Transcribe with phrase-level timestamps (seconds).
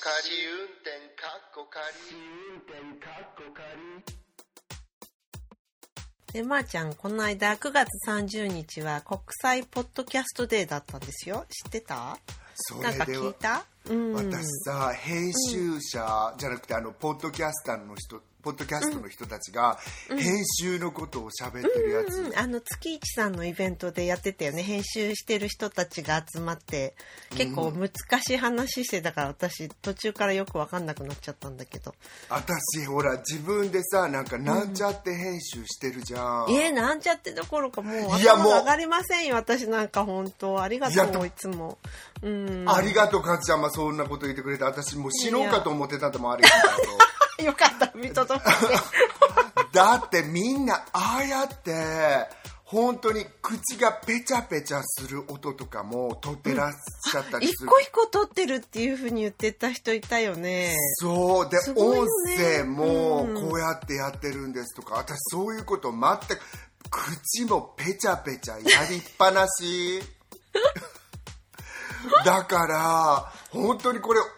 [0.00, 1.92] 仮運転かっこ仮
[6.32, 11.46] で、まー、ちゃん、この間9月30日は国際ポッドキャストデーだったんですよ。
[11.48, 12.16] 知ってた？
[12.54, 13.64] そなんかれでは聞いた？
[13.86, 14.12] うん。
[14.12, 19.78] 私さ編集者じゃなくてあのポッドキャスターの人ポッドキャストの人たちが
[20.08, 24.62] 編集のことを喋ってるやつ、うん、あの月一さんのイベントでやってたよね。
[24.62, 26.94] 編集してる人たちが集まって
[27.36, 27.90] 結構難
[28.22, 31.94] しい話してたから私途中からよく分かんなくなっちゃったんだけど、
[32.30, 40.62] 私ほら自分でさなんかなんちゃって編集してるじゃん、えー、なんちゃってどころかもう頭が上がりませんよ私なんか本当。
[40.62, 41.76] ありがとういつも。
[42.22, 42.64] うん。
[42.66, 44.64] ありがとうかつちゃんまそんなこと言ってくれて。
[44.64, 46.56] 私もう死のうかと思ってたともありがと
[47.44, 52.28] よかった見届けてうだってみんなああやって
[52.64, 60.76] 本当に口がペチャペチャする音とかも取ってらっしゃったり一する、個一個撮ってるっていうふうに言ってた人いたよね。
[60.96, 61.48] そう。
[61.48, 66.38] です音声もうんこうやってやってるんですとか、私そういうこと全く
[66.90, 70.02] 口もペチャペチャやりっぱなし。
[72.24, 74.37] だから本当にこれお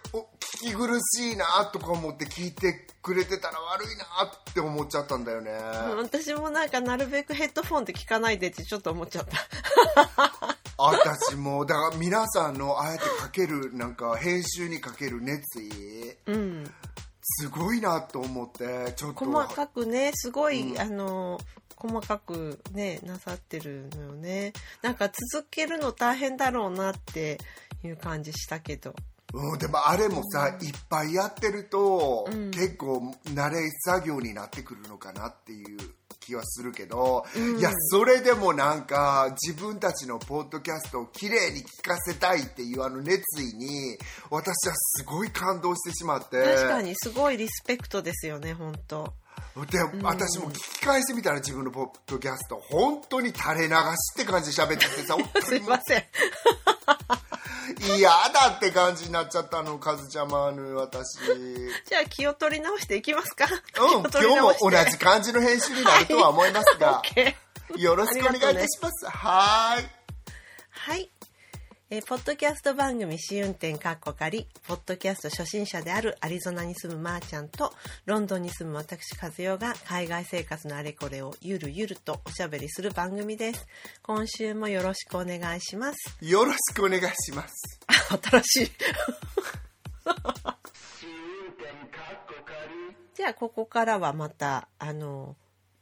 [0.58, 5.52] 聞き苦しいなとか思って聞いてくれてたら悪いなって思っちゃったんだよね、
[5.96, 10.56] 私もなんかなるべくヘッドフォンで聞かないでってちょっと思っちゃった。
[10.76, 11.66] 私も。
[11.66, 16.16] だから皆さんのああやってかけるなんか編集にかける熱意。
[16.26, 16.74] うん
[17.22, 19.24] すごいなと思ってちょっと。
[19.24, 21.38] 細かくねすごい、あの
[21.76, 24.52] 細かくねなさってるのよね。
[24.82, 27.38] なんか続けるの大変だろうなって
[27.84, 28.94] いう感じしたけど
[29.32, 32.50] うん、でもあれもさ、いっぱいやってると、うん。
[32.50, 35.78] 結構慣れ作業になってくるのかなっていう
[36.18, 37.58] 気はするけど、うん。
[37.58, 43.96] いやそれでもなんか自分たちのポッドキャストをきれいに聞かせたいっていうあの熱意に
[44.30, 46.42] 私はすごい感動してしまって。
[46.42, 49.12] 確かにすごいリスペクトですよね本当。
[49.70, 53.78] で、私も聞き返してみたら自分のポッドキャスト本当に垂れ流し
[54.14, 56.04] って感じで喋っててさ すいにません
[57.80, 61.18] 嫌だって感じになっちゃったのカズちゃまの私。
[61.86, 63.46] じゃあ気を取り直していきますか
[63.80, 67.34] うん、 今日も同じ感じの編集になるとは思いますが、 OK
[67.78, 69.06] よろしくお願いいたします。
[69.06, 69.88] はーい。
[70.70, 71.10] はい。
[71.92, 77.72] えーポッドキャスト番組試運転かっこかり、ポッドキャスト初心者であるアリゾナに住むまーちゃんと、
[78.06, 83.66] ロンドンに住む私和代が海外生活のあれこれをゆるゆるとおしゃべりする番組です。
[84.04, 86.16] 今週もよろしくお願いします。
[86.24, 87.80] よろしくお願いします。
[88.22, 88.72] 新しい。
[93.16, 95.34] じゃあ、ここからはまた、あの、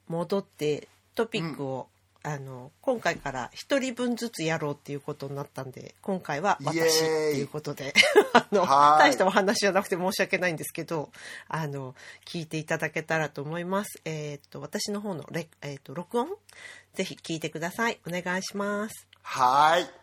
[0.07, 1.87] 戻ってトピックを、
[2.21, 7.93] あの、今回から一人分ずつやろうっていうことになったんで、今回は私っていうことで、
[8.33, 11.11] あの、大したお話じゃなくて申し訳ないんですけど、
[11.47, 14.01] あの、聞いていただけたらと思います。
[14.03, 16.29] えっ、と、私の方のレ、えっ、と、録音、
[16.93, 17.99] ぜひ聞いてください。
[18.05, 19.07] お願いします。
[19.21, 19.99] はーい。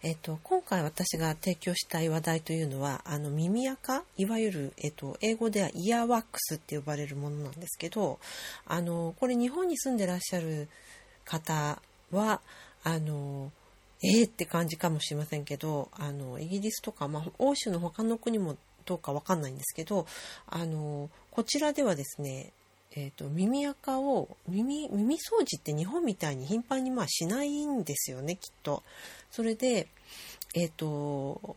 [0.00, 4.04] えっと、今回私が提供したい話題というのはあの耳垢？
[4.16, 8.20] いわゆる、えっと、英語ではイヤーワックスって呼ばれるものなんですけど
[8.64, 10.68] あのこれ日本に住んでらっしゃる
[11.28, 11.80] 方
[12.10, 12.40] は
[12.82, 13.52] あの
[14.02, 18.56] えーって感じかもしれませんけどあのイギリスとか、まあ、欧州の他の国も
[18.86, 20.06] どうかわかんないんですけど
[20.46, 22.52] あのこちらではですね
[22.96, 28.82] えー、と耳垢を耳耳掃除って日本みたいに頻繁にまあしないんですよねきっと。
[29.30, 29.88] それで、
[30.54, 31.56] えー、と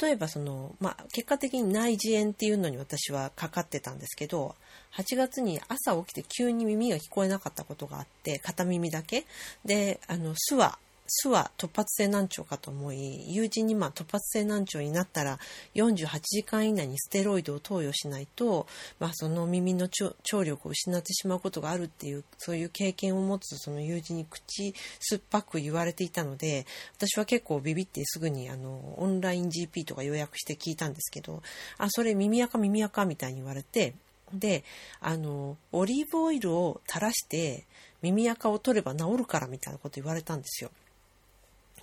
[0.00, 4.56] 例えばその、まあ、結果的に内耳炎っていうのに私はかかってたんですけど
[4.96, 9.26] 8月に朝起きて急に耳が聞こえなかったことがあって片耳だけ。
[9.64, 10.78] であの巣は
[11.08, 15.38] 巣は突発性難聴かと思い友人にまあ突発性難聴になったら
[15.74, 18.66] 48時間以内にステロイドを投与しないと、
[18.98, 20.14] まあ、その耳の聴
[20.44, 26.66] 力を失ってしまうことがあるっていうそういう経験を持つその友人に口酸っぱく言われていたので
[26.96, 31.42] 私は結構ビビってすぐにあのオンライン GP とか予約して聞いたんですけど
[31.78, 33.94] あそれ耳垢耳垢みたいに言われて
[34.32, 34.64] で
[35.00, 37.64] あのオリーブオイルを垂らして
[38.02, 40.70] 耳垢を取れば治るからみたいなこと言われたんですよ。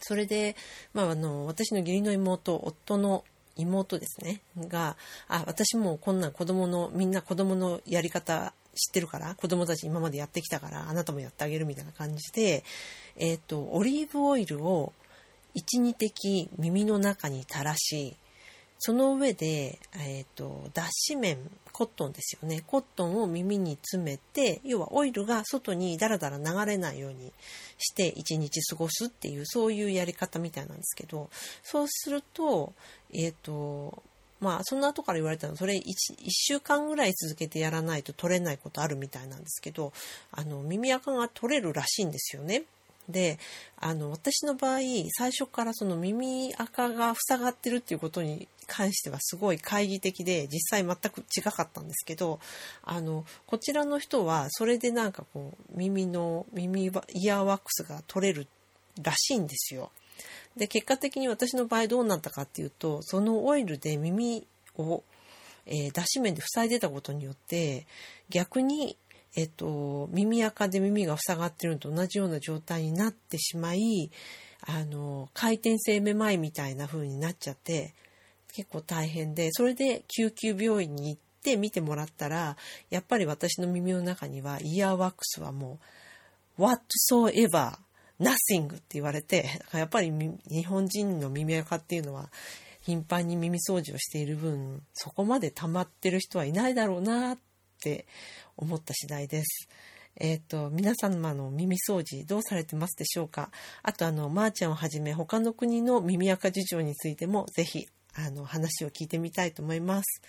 [0.06, 0.56] それで、
[0.94, 3.24] まあ、あの私の義理の妹夫の
[3.56, 4.42] 妹ですね。
[4.58, 4.98] が
[5.28, 12.64] あ私もこんな子供のみんな子供のやり方知ってるから子供たち今までやってきたからあなたもやってあげるみたいな感じで、
[13.18, 14.94] えっとオリーブオイルを
[15.56, 18.16] 12滴耳の中に垂らし
[18.86, 21.38] その上で、えー、と脱脂綿
[21.72, 27.32] コットンですよねコットンを耳に詰めて要はオイルが外にだらだら流れないように
[27.78, 31.30] して一日過ごすっていうそういうやり方みたいなんですけど
[31.64, 32.74] そうすると,、
[33.14, 34.04] えー、と
[34.42, 35.86] まあその後から言われたのはそれ 1, 1
[36.28, 39.94] 週間ぐらい続けてやらないと取れないことあるみたいなんですけど
[40.34, 42.64] あの耳垢が取れるらしいんですよね。
[43.10, 43.38] で
[43.78, 44.80] あの私の場合
[45.12, 52.40] 最初からその耳垢が塞がってるっていうことに関してはすごい懐疑的で実際全く違かったんですけど
[52.84, 56.92] あのこちらの人はそれでなんかこう耳の耳イ
[57.24, 58.48] ヤーワックスが取れる
[59.02, 59.92] らしいんですよ。
[60.56, 64.46] で結果的に私の場合どうなったかっていうとそのオイルで耳
[64.78, 65.04] を、
[65.66, 67.88] えー、脱脂面で塞いでたことによって
[68.30, 68.96] 逆に
[69.36, 74.12] えっと、耳垢で耳が塞がってるのと同じような状態になってしまい、
[74.62, 77.94] あの、回転性めまいみたいな風になっちゃって、
[78.54, 82.56] 結構大変で、それで救急病院に行って見てもらったら、
[82.92, 85.80] やっぱり私の耳の中にはイヤーワックスはも
[86.60, 87.74] う、whatsoever,
[88.20, 92.30] nothing って言われて、やっぱり日本人の耳垢っていうのは、
[92.82, 97.38] 頻繁に耳掃除をしている分、そこまで溜まってる人はいないだろうなっ
[97.82, 98.06] て
[98.58, 99.68] 思った次第です。
[100.16, 103.50] えっ、ー、と、皆様の耳掃除どうされてますでしょうか？
[103.82, 110.22] あと、あの、まー、あ、ちゃんをはじめ他の国の耳垢事情についてもぜひ、あの、話を聞いてみたいと思います。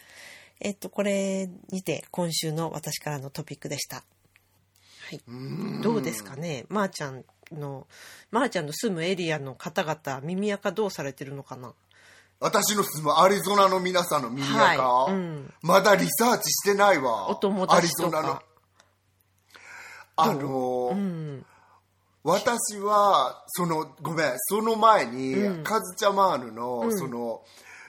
[0.61, 3.97] えっ、ー、と、これにて今週の私からのトピックでした。
[3.97, 4.03] は
[5.13, 5.21] い。
[5.83, 6.65] どうですかね？
[6.71, 7.87] まー、あ、ちゃんの、
[8.31, 11.75] まー、あ、ちゃんの住むエリアの方々、耳垢どうされてるのかな？
[12.41, 17.31] 私の住むアリゾナの皆さんの耳垢、はいうん、まだリサーチしてないわ。
[17.31, 18.43] お友達アリゾナの。
[20.17, 20.95] あの、う？
[20.95, 21.47] ん、
[22.23, 27.43] 私はそのごめんその前に、うん、カズチャマーヌの、その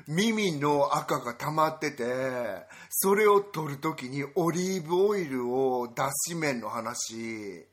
[0.07, 2.03] 耳の赤が溜まってて
[2.89, 7.65] それを取る時にオリーブオイルを脱脂麺の話。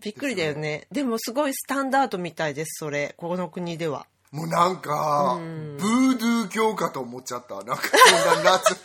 [0.00, 0.86] びっくりだよね。
[0.90, 3.14] でもすごいスタンダードみたいですそれ。
[3.16, 5.38] この国ではもうなんか、
[5.78, 7.54] ブードゥー教かと思っちゃった。
[7.62, 7.82] なんか
[8.34, 8.76] そんな夏。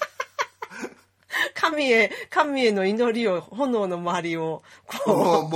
[1.55, 4.61] 神へ、神への祈りを、炎の周りを、
[5.05, 5.49] こ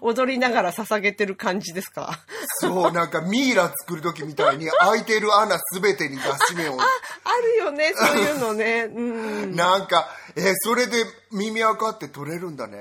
[0.06, 2.20] 踊りながら捧げてる感じですか？
[2.60, 6.80] そう、なんかミイラ作る時みたいに、開いてる穴すべてに脱脂麺を。
[6.80, 8.84] あ、あるよね、そういうのね。
[8.94, 9.00] う
[9.46, 9.54] ん。
[9.56, 12.78] なんか、えそれで耳垢って取れるんだね。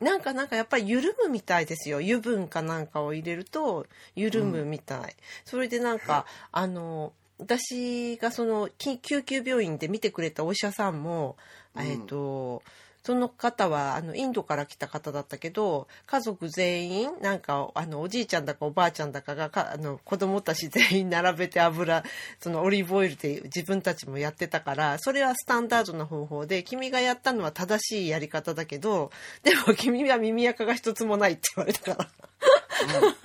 [0.00, 1.98] うん、なんかなんかやっぱり緩むみたいですよ。
[1.98, 4.98] 油分かなんかを入れると、緩むみたい。
[5.00, 5.08] うん、
[5.44, 11.36] それでなんか、あの、私がその救急病院で見てくれたお医者さんも、
[11.76, 12.62] うん、えっ、と
[13.06, 22.02] その方はあのインドから来た方だったけど家族全員なんかあのおじいちゃんだかおばあちゃんだかがかあの子供たち全員並べて油
[22.40, 29.12] そのオリーブオイルで自分たちもやってたからそれはスタンダードな方法で君がやったのは正しいやり方だけど
[29.44, 32.10] でも君は耳垢が一つもないって言われたから。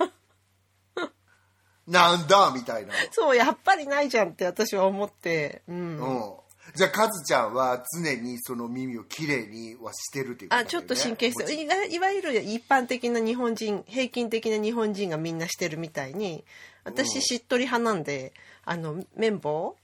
[0.06, 0.12] うん
[1.88, 2.94] なんだみたいな。
[3.10, 5.62] そう、やっぱりないじゃんって私は思って。
[5.66, 5.76] うん。
[5.76, 6.34] うん。
[6.74, 11.52] じゃあ、カズちゃんは常にその耳をきれいにはしてるっていうこと、ね、あ、ちょっと神経質。
[11.52, 11.62] い。
[11.62, 16.44] いわゆる一般的な日本人、平均的な日本人がみんなしてるみたいに、
[16.84, 18.32] 私しっとり派なんで、
[18.64, 19.76] あの、綿棒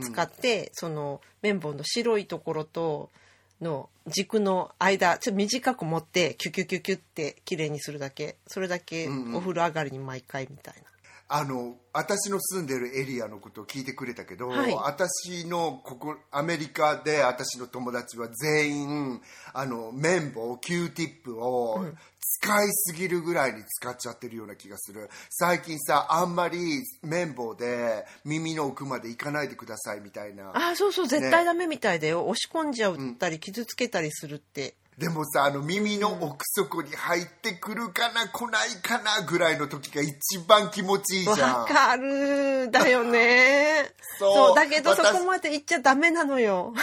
[0.00, 3.10] 使って、うん、その綿棒の白いところと、
[3.60, 8.36] の軸の間ちょっと短く持ってキュキュキュキュって綺麗にするだけ。
[8.46, 10.89] それだけお風呂上がりに毎回みたいな、
[11.32, 19.20] あの私の住んでるエリアのことを聞いてくれたけど、はい、私のここアメリカで私の友達は全員
[19.52, 21.86] あの綿棒 Q-tip を
[22.18, 25.08] 使いすぎるぐらいに使っちゃってるような気がする。
[25.30, 26.58] 最近さあんまり
[27.02, 30.50] 綿棒で耳の奥まで行かないでくださいみたいな。
[30.52, 32.26] あそうそう、絶対ダメみたいだよ。
[32.26, 41.58] 押し込んじゃったり傷つけたりするってでもさあの耳の奥底に入ってくるかな、来ないかなぐらいの時が一番気持ちいいじゃん。
[41.60, 42.70] わかる。
[42.70, 43.94] だよね。
[44.18, 44.54] そう。
[44.54, 46.74] だけどそこまで行っちゃダメなのよ。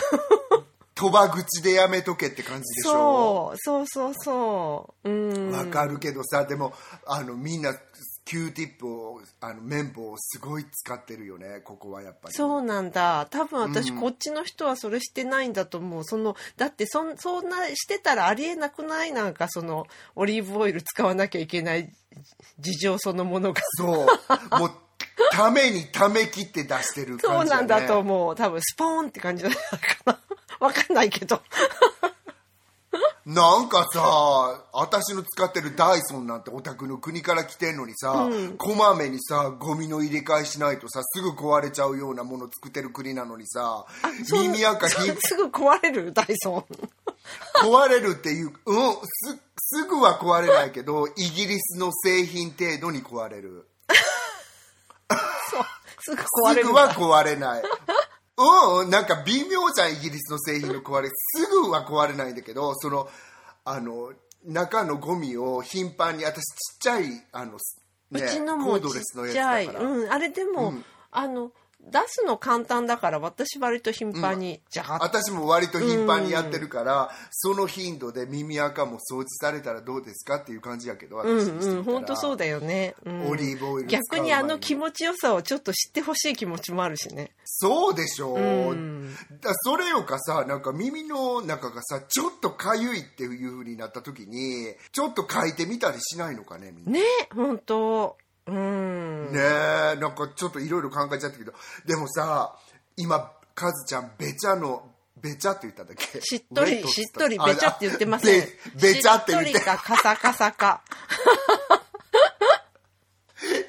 [0.95, 3.85] 賭場口でやめとけって感じでしょそう。
[3.85, 5.09] そうそうそう。
[5.09, 5.51] うん。
[5.51, 6.73] わかるけどさでも
[7.05, 7.75] あのみんな
[8.27, 11.61] Q ティップをあの綿棒をすごい使ってるよね。
[11.63, 12.33] ここはやっぱり。
[12.33, 13.25] そうなんだ。
[13.31, 16.03] 多分私、こっちの人はそれしてないんだと思う。
[16.03, 19.13] そのだってそそんなしてたらありえなくない？
[19.13, 21.89] なんかそのオリーブオイル使わなきゃいけない
[22.59, 23.61] 事情そのものが。
[23.77, 24.59] そう。
[24.59, 24.71] もう
[25.31, 28.35] ためにためきって出してる感じ、ね、そうなんだと思う。
[28.35, 29.63] 多分スポーンって感じじゃないか
[30.05, 30.19] な
[30.67, 31.41] わかんないけど
[33.27, 43.85] なんかさ、私の使ってるダイソンなんてお宅の国から来てんのにさ、うん、こまめにさ、ゴミの入れ替えしないとさ、すぐ壊れちゃうようなもの作ってる国なのにさ、
[44.31, 46.65] 耳垢ひすぐ壊れるダイソン。
[47.67, 53.67] 壊れるっていう、うん、す、すぐは壊れないけど、イギリスの製品程度に壊れる。
[55.51, 55.65] そう、
[55.99, 56.67] すぐ壊れる。
[56.67, 57.63] すぐは壊れない。
[58.37, 61.09] うん、なんか微妙じゃん、イギリスの製品の壊れ。
[61.09, 63.09] すぐは壊れないんだけど、その、
[63.65, 64.13] あの、
[64.45, 67.57] 中のゴミを頻繁に、私ちっちゃい、あの、ね、
[68.11, 69.65] うちのコもちードレスのっちゃい。
[69.65, 81.77] うん、あれでも、うんあの出すの簡単だから私割と頻繁にジャーッ私も割と頻繁にやってるから、その頻度で耳垢も掃除されたらどうですかっていう感じやけど、うん私にしてみたら。
[81.77, 83.29] うん本当そうだよね、うん。
[83.29, 87.31] オリーブオイル逆にあの気前持ちよさをちょっと知ってほしい気持ちもあるしね。
[87.45, 89.13] そうでしょう、うん。
[89.41, 96.91] だそれよかさなんか耳の中がさちょっとかゆいっていう風になった時にちょっと書いてみたりしないのかねみんな。
[96.93, 97.01] ね
[97.33, 98.17] 本当
[98.47, 99.31] うん。
[99.31, 101.53] ねえなんかちょっといろいろ考えちゃったけど。
[101.85, 102.57] でもさ
[102.95, 106.21] 今カズちゃんべちゃのべちゃって言ったんだっけ？
[106.21, 108.41] しっとりしっとりべちゃって言ってません。
[108.79, 110.83] べべちゃって言っしってとりかカサカサか。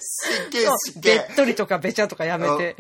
[0.00, 2.76] 湿気そう湿気べっとりとかべちゃとかやめて。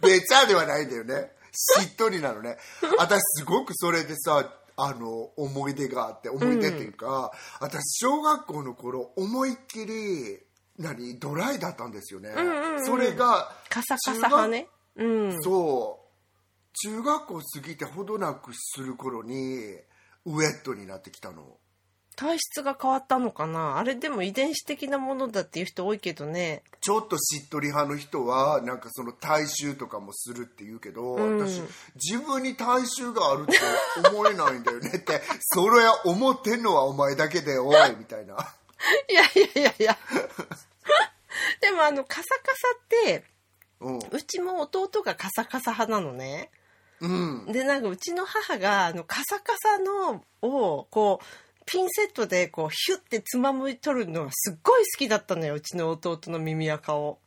[0.00, 1.32] べちゃではないんだよね。
[1.52, 2.56] しっとりなのね。
[2.98, 10.38] 私すごくそれでさあの思い出があって思い出っていうか、私小学校の頃思いっきり
[10.80, 12.30] 何ドライだったんですよね、
[12.84, 14.66] それがカサカサ派ね。
[14.96, 15.42] うん。
[15.42, 16.76] そう。
[16.82, 19.34] 中学校過ぎてほどなくする頃に
[20.24, 21.44] ウエットになってきたの。
[22.16, 23.78] 体質が変わったのかな？
[23.78, 26.62] あれでも遺伝子的なものだっていう人多いけどね。
[26.80, 31.62] ちょっとしっとり派の人はなんかその体臭とかもするって言うけど、私
[31.94, 33.58] 自分に体臭があるって
[34.10, 38.36] 思えないんだよねってそれ思ってんのはお前だけでおいみたいな
[39.08, 39.98] いやいやいやいや。
[41.60, 43.24] でもあのカサカサって
[43.80, 43.98] うん。
[43.98, 46.50] うちも弟がカサカサ派なのね。
[47.00, 47.46] うん。
[47.46, 51.24] でなんかうちの母があのカサカサのをこう
[51.66, 57.18] ピンセットでこうヒュッてつまみ取るのがすっごい好きだったのようちの弟の耳垢を。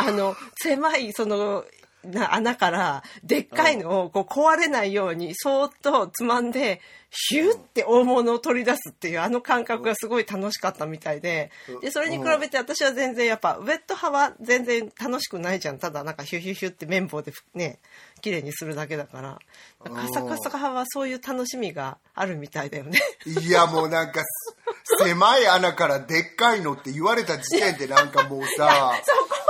[0.00, 1.64] あの狭いその
[2.04, 6.80] な穴からでっかいのをこう壊れないようにそーっとつまんで
[7.28, 15.78] ヒュッて大物を取り出すっていうあの感覚がすごい楽しかったみたいででそれに比べて私は全然やっぱウェット派は全然楽しくないじゃん。
[15.78, 17.78] ただなんかヒュヒュヒュって綿棒でね
[18.20, 19.38] 綺麗にするだけだから。
[19.84, 22.98] カサカサ派はそういう楽しみがあるみたいだよね。
[23.26, 24.56] いやもうなんかす
[25.04, 29.43] 狭い穴からでっかいのって言われた時点でなんかもうさ そこ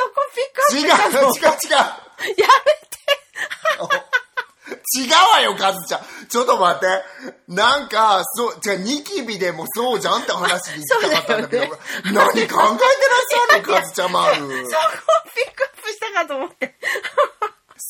[0.00, 1.84] そこピ違う違う違うックアップしたの
[2.36, 2.48] や
[4.96, 6.00] 違うわよ、カズちゃん。
[6.28, 6.86] ちょっと待って。
[7.48, 11.78] なんか、そう、じゃニキビでもそうじゃんって話に行きたかったんだけど、 そう
[12.12, 14.42] 何考えてらっしゃるの、カズちゃんまる。
[14.46, 14.82] めてそこ
[15.34, 16.76] ピックアップしたかと思って。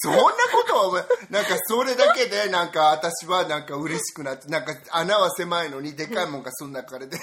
[0.02, 7.18] そんなことはなんかそれだけで、なんか私はなんか嬉しくなって、なんか穴は狭いのにでかいもんがそんな中で。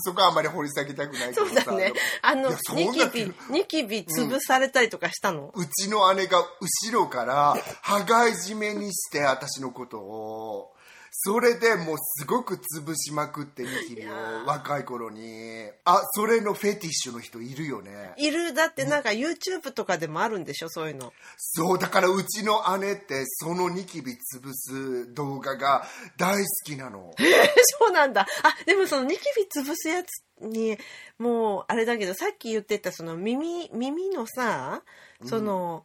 [0.00, 1.62] そこはあんまり掘り下げたくないけどさ。
[1.62, 1.92] そうだね。
[2.22, 10.72] あのニキビ、ニキビ潰されたりとかしたの、うちの姉が後ろから羽交い締めにして私のことを
[11.18, 14.12] それでもうすごく潰しまくってニキビを
[14.46, 15.70] 若い頃に。
[15.84, 18.12] あそれのフェティッシュの人いるよね。
[18.18, 20.68] いる、だってなんか YouTube とかでもあるんでしょ？
[20.68, 21.14] そういうの。
[21.38, 25.86] そうだからうちの姉ってそのニキビ潰す動画が
[26.18, 27.14] 大好きなの。
[27.80, 28.26] そうなんだ。
[28.42, 30.08] あ、でもそのニキビ潰すやつ
[30.40, 30.76] に、
[31.18, 34.82] もうあれだけど、さっき言ってたその耳、耳のさ、
[35.24, 35.84] その、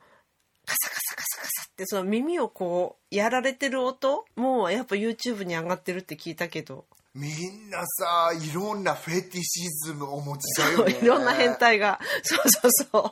[0.66, 11.00] カサカサカサカサってその耳をこうやられてる音もうやっぱ YouTube に上がってるって聞いたけど、みんなさいろんなフェティシズムをお持ちだよね。
[11.02, 12.00] いろんな変態が。
[12.24, 13.12] そうそうそう。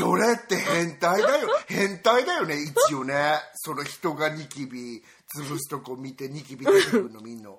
[0.00, 1.48] それって変態だよ。
[1.66, 3.14] 変態だよね一応ね。
[3.54, 5.02] その人がニキビ
[5.34, 7.50] 潰すとこ見てニキビ出てくるのみんな。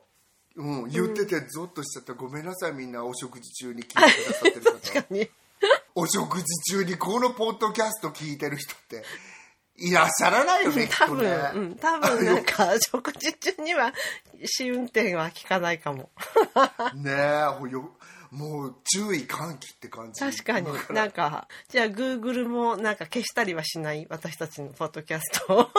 [0.56, 2.14] うん言っててゾッとしちゃった。
[2.14, 3.04] ごめんなさいみんな。
[3.04, 4.72] お食事中に聞いてくださってる方。
[4.94, 5.30] 確かに。
[6.00, 9.04] お食事中にこのポッドキャスト聞いてる人って
[9.76, 11.52] いらっしゃらないよね多分、とね。
[11.56, 13.94] うん、多分なんか食事中には
[14.46, 16.10] 試運転は効かないかも。
[16.96, 17.92] ねえほよ
[18.32, 20.22] もう注意喚起って感じ。
[20.22, 20.68] 確かに。
[20.92, 24.08] なんかじゃあ Google もなんか消したりはしない？
[24.10, 25.70] 私たちのポッドキャスト。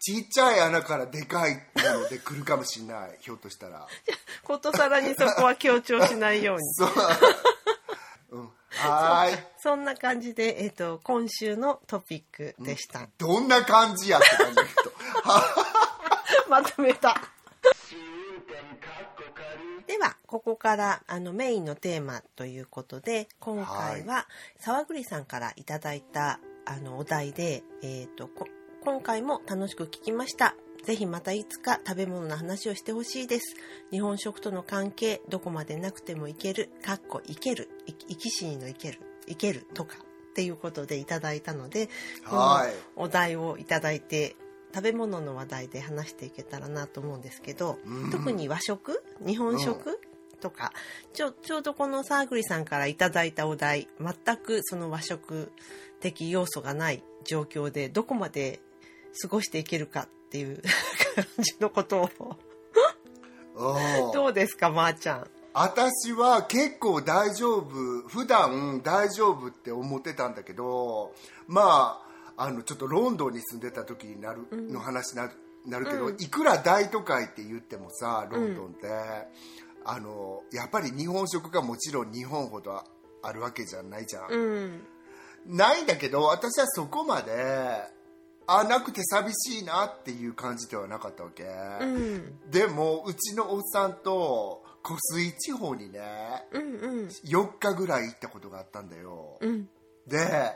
[0.00, 3.16] ちっちゃい穴からでかいもので来るかもしれない。
[3.20, 3.86] ひょっとしたら。
[4.44, 6.62] ことさらにそこは強調しないように。
[6.74, 6.88] そう。
[8.32, 8.50] うん。
[8.70, 9.38] はーい。
[9.58, 14.92] そんな感じで、えっと今週のトピックでした、どんな感じやって感じだけど。
[16.48, 17.16] まとめた
[19.86, 24.26] ではここからあのメインのテーマということで今回は
[24.58, 28.46] 沢栗さんからいただいたあのお題で、えー、とこ
[28.84, 33.56] 今回も楽しく聞きましたぜひまたいつか食べ物の話をしてほしいです。
[33.90, 41.88] 日本食との関係どこまでなくてもいけるかっこいけるい生き死にのいけるいけるとかっていうことでいただいたので、
[42.24, 42.72] はい。
[42.94, 44.36] このお題をいただいて
[44.74, 48.10] 食べ物の話題で話していけたらなと思うんですけど、うん。
[48.10, 50.00] 特に和食日本食、
[50.42, 50.72] とか
[51.12, 55.52] ちょちょうどこのサーグリさんからいただいたお題全くその和食
[56.00, 58.60] 的要素がない状況でどこまで
[59.22, 60.62] 過ごしていけるかっていう
[61.14, 62.36] 感じのことを。
[63.54, 64.12] うん。
[64.12, 65.26] どうですかまー、ちゃん。
[65.52, 67.68] 私は結構大丈夫
[68.08, 71.12] 普段大丈夫って思ってたんだけど
[71.46, 72.02] ま
[72.38, 75.32] ああのちょっとロンドンに住んでた時になる、の話になる
[75.66, 76.16] なるけど、うん。
[76.18, 78.88] いくら大都会って言ってもさロンドンって、
[79.84, 82.82] あのやっぱり日本食がもちろん日本ほど
[83.22, 84.80] あるわけじゃないじゃん、うん。
[85.46, 88.01] ないんだけど私はそこまで
[88.58, 96.00] あなくて寂しいなっていう感じではなかったわけ、うんでもうちのおっさんと湖水地方にね
[96.52, 97.06] うんうん。
[97.06, 99.68] 4日ぐらい行ったことがあったんだよ、うん。
[100.06, 100.52] で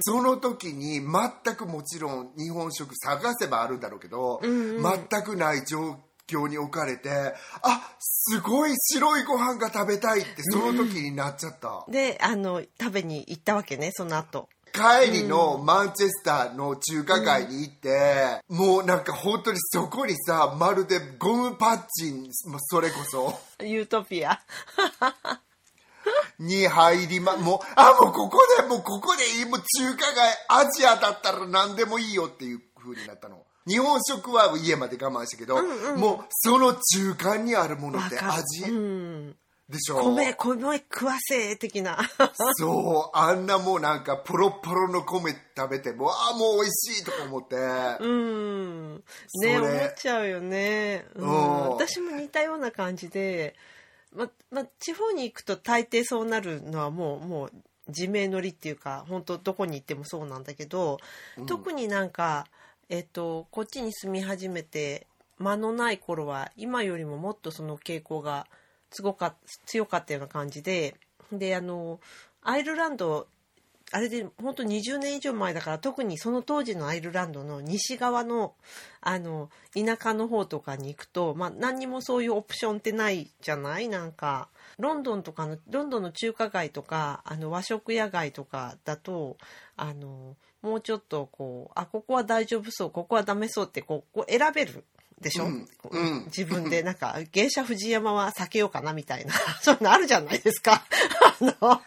[0.00, 4.82] その時に全くもちろん日本食探せばあるんだろうけど、うんうん。
[4.82, 5.96] 全くない状
[6.28, 23.40] 況に置かれてあすごい白いご飯が食べたいってその時になっちゃった、であの食べに行ったわけねその後帰りのマンチェスターの中華街に行って、もうなんか本当にそこにさまるでゴムパッチンそれこそ。
[23.64, 24.38] ユートピア。
[26.38, 33.42] に入りまもうあもうここでもうここでいいもう中華街アジアだったら何でもいいよっていう風になったの。
[33.66, 35.56] 日本食は家まで我慢したけど、
[35.96, 38.70] もうその中間にあるものって味。
[38.70, 39.36] うん
[39.68, 41.98] でしょ、米米食わせ的な。
[42.54, 47.56] そうあんなもうなんかポロポロの米食べてもああもう美味しいとか思って、
[48.00, 48.94] うん。
[49.40, 51.30] ね思っちゃうよね、うん。
[51.30, 51.34] う
[51.66, 51.70] ん。
[51.70, 53.56] 私も似たような感じで、
[54.14, 57.52] まま、地方に行くと大抵そうなるのはもうもう
[57.88, 60.98] 自明のりっていうか本当どこに行ってもそうなんだけど、
[61.46, 62.46] 特になんか、
[62.88, 68.46] えっと、こっちに住み始めて間のない頃は今よりももっとその傾向が
[68.90, 69.34] すごか
[69.66, 70.94] 強かったような感じで
[71.32, 72.00] であの
[72.42, 73.26] アイルランド
[73.92, 78.54] あれで本当20年以上前だから特にその当時のアイルランドの西側の
[79.00, 83.88] あの田舎の方とかに行くと、まあ、何にもそういうオプションってないじゃない？
[83.88, 89.36] なんかロンドンとかのロンドンの中華街とかあの和食屋街とかだと
[89.76, 94.82] あのもうちょっとこうあここは大丈夫そうここはダメそうってこうこう選べる
[95.20, 95.66] でしょ、うん。
[95.78, 96.24] こううん。
[96.26, 100.84] 自分でなんか芸者藤山は避けようかなみたいな そういうのあるじゃないですか。
[101.40, 101.80] あのこ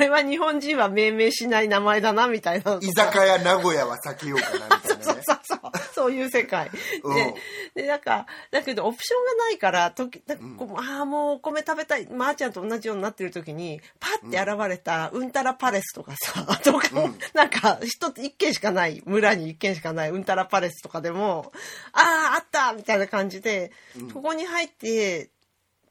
[0.00, 5.60] れは日本人は命名しない名前だなみたいな居酒屋名古屋は避けようかなみたいなそうね そうそう
[6.00, 6.70] そういう世界。
[7.04, 7.14] うん。
[7.14, 7.34] で
[7.74, 16.88] でなんかだけどオプションがないから時なんかこう、ああもうお米食べたいまー、ちゃんと同じようになってる時にパッて現れたうんたらパレスとかさ、 とか、
[17.34, 21.52] なんか一つ一軒しかない村に一軒しかないうんたらパレスとかでも
[21.92, 23.72] あああったみたいな感じで、
[24.14, 25.30] ここに入って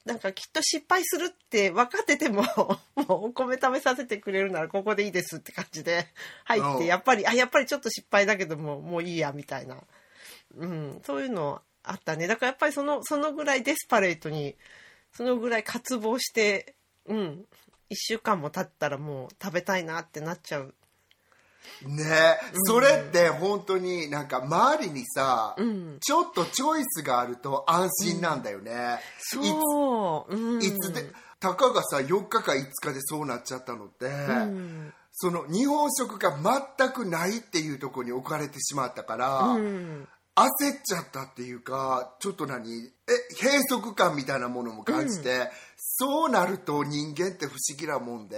[0.05, 2.41] なんかきっと失敗するって分かってても
[2.95, 6.07] もうお米食べさせてくれるならここでいいですって感じで
[6.45, 6.77] 入っうん。
[6.79, 9.77] てやっぱりあやっぱりちょっと失敗だけどももういいやみたいな、
[10.55, 12.27] うん、そういうのあったね。
[12.27, 14.55] だからやっぱりそのそのぐらいデスパレートに
[15.11, 17.45] そのぐらい渇望してうん
[17.89, 20.73] 1週間も経ったらもう食べたいなってなっちゃう。
[21.83, 22.37] ね。
[22.65, 31.05] それって本当になんか周りにさ、んちょっとチョイスがあると安心なんだよね、そう、うん、いついつで
[31.39, 34.09] たかがさ4日か5日でそうなっちゃったのって、う
[34.45, 34.93] ん。
[35.11, 36.37] その日本食が
[36.77, 40.07] 全くないっていうところに置かれてしまったから、うん
[40.47, 42.69] 焦っちゃったっていうかちょっと何？
[42.71, 42.91] え
[43.41, 48.37] 閉塞感みたいなものも感じて、そうなると人間って不思議なもんで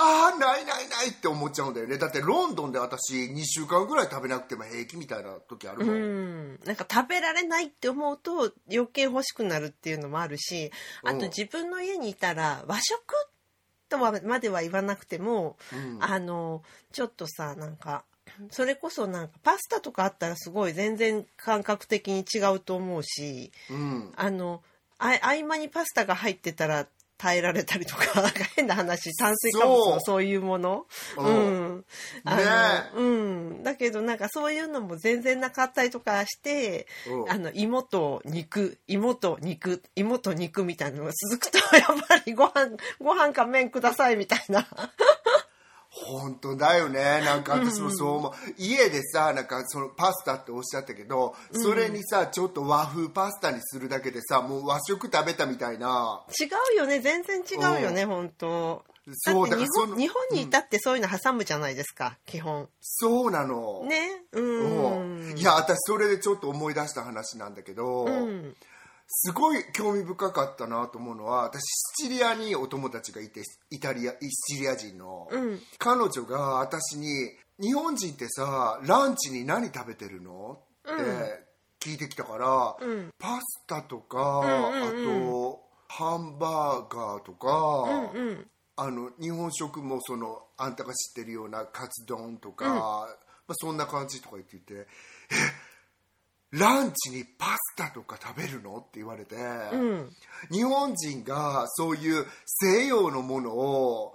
[0.00, 1.98] ああないないないって思っちゃうんだよね。
[1.98, 10.70] だってロンドンで私2週間ぐらい食べなくても平気みたいな時あるもん、うん、なんか食べられないって思うと余計欲しくなるっていうのもあるし
[11.02, 11.18] あうん。
[11.18, 13.00] と自分の家にいたら和食
[13.88, 15.98] とはまでは言わなくても、うん。
[16.00, 18.04] あのちょっとさなんか
[18.50, 24.12] それこそなんかパスタとかあったらすごい全然感覚的に違うと思うしうん。
[24.16, 24.62] あの
[24.98, 26.86] あ合間にパスタが入ってたら
[27.18, 30.22] 耐えられたりとかなんか変な話炭水化物のそう。
[30.22, 30.86] いうもの。
[31.16, 31.78] ううん。
[31.78, 31.84] ん、
[32.24, 32.44] あのね
[32.94, 33.02] う
[33.58, 37.30] ん、だけどなんかそういうのも全然なかったりとかして、うん。
[37.30, 44.68] あの芋と肉芋と肉芋と肉みたいなのが続くと やっぱりご飯ご飯か麺くださいみたいな
[46.06, 47.22] 本当だよね。
[47.24, 56.24] なんか私もそう思う、家でさなんかそのパスタっておっしゃったけどそれにさちょっと和風パスタにするだけでさもう和食食べたみたいな。
[56.40, 57.00] 違うよね。
[57.00, 58.84] 全然違うよね、本当。
[59.12, 62.68] そうだ日本日本にいたってそういうの挟むじゃないですか、基本。
[62.80, 63.84] そうなの。
[63.86, 64.22] ね。
[64.32, 68.54] ううんんいや私それでちょっと思い出した話なんだけど、うん
[69.10, 71.62] すごい興味深かったなと思うのは私
[71.96, 75.60] シチリアにお友達がいてイタリアシチリア人の、うん。
[75.78, 77.08] 彼女が私に
[77.58, 81.48] 「日本人ってさランチに何食べてるの?」って
[81.80, 83.14] 聞いてきたから、うん。
[83.18, 85.18] パスタとか、うんうんうん。
[85.18, 88.50] あとハンバーガーとか、うんうん。
[88.76, 93.06] あの日本食もそのあんたが知ってるようなカツ丼とか、ま
[93.48, 94.86] あ、そんな感じとか言ってて
[95.32, 95.67] 「え
[96.50, 100.10] ランチにパスタとか食べるの?」って言われて、うん
[100.50, 104.14] 日本人がそういう西洋のものを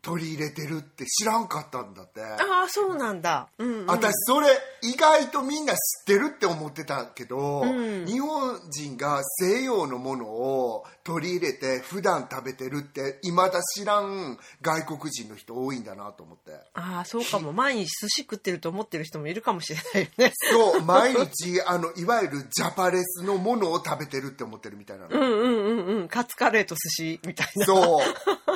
[0.00, 2.22] 取り入れてるって知らんかったんだって。
[2.22, 3.48] ああそうなんだ。
[3.58, 3.86] うんうん。
[3.86, 4.48] 私それ
[4.82, 8.06] 意外とみんな知ってるって思ってたけど、うん。
[8.06, 16.52] 日本人が西洋のものを取り入れて普段食べてるっていまだ知らん外国人の人多いんだなと思って。
[16.74, 17.52] ああそうかも。
[17.52, 20.32] 毎日寿司食ってると思ってる人もいるかもしれないよね。
[20.52, 26.08] そう毎日あのいわゆるジャパレスのものを食べてるって思ってるみたいなの、うんうんうんうん。
[26.08, 27.66] カツカレーと寿司みたいな。
[27.66, 28.47] そう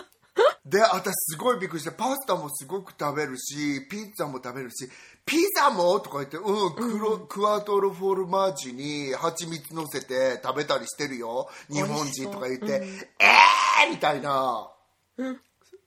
[0.72, 4.88] で私すごいびっくりしてパスタもすごく食べるしピッツァも食べるし
[5.26, 11.48] ピザもとか言ってうんクロ、クワトロフォルマージュに蜂蜜乗せて食べたりしてるよ。
[11.70, 12.82] 日本人とか言って、
[13.20, 13.90] えー！
[13.90, 14.68] みたいな、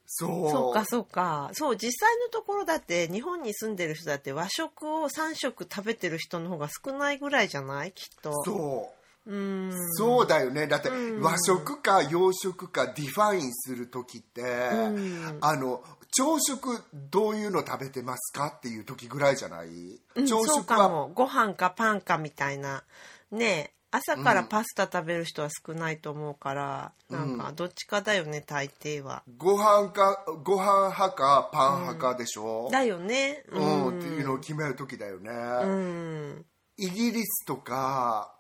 [0.06, 0.50] そう。
[0.52, 1.50] そうかそうか。
[1.54, 7.92] そう実際のところだって日本に住んでる人だって和食を3食食べてる人の方が少ないぐらいじゃない？
[7.92, 8.32] きっと。
[8.44, 8.94] そ
[9.26, 9.72] ううん。
[9.96, 10.68] そうだよね。
[10.68, 10.90] だって
[11.22, 15.38] 和食か洋食か define する時って、ん。
[15.42, 19.68] あの朝食どういうの食べてますかっていう時ぐらいじゃない、
[20.16, 21.12] うん朝食はも。
[21.14, 22.84] ご飯かパンかみたいな。
[23.32, 29.24] ねえ朝からパスタ食べる人は少ないと思うから、なんかどっちかだよね大抵は。
[29.38, 33.46] ご飯かご飯派かパン派かでしょ、だよね。
[33.50, 34.00] ううん。
[34.00, 36.46] っていうのを決める時だよね、うん。
[36.78, 38.36] イギリスとか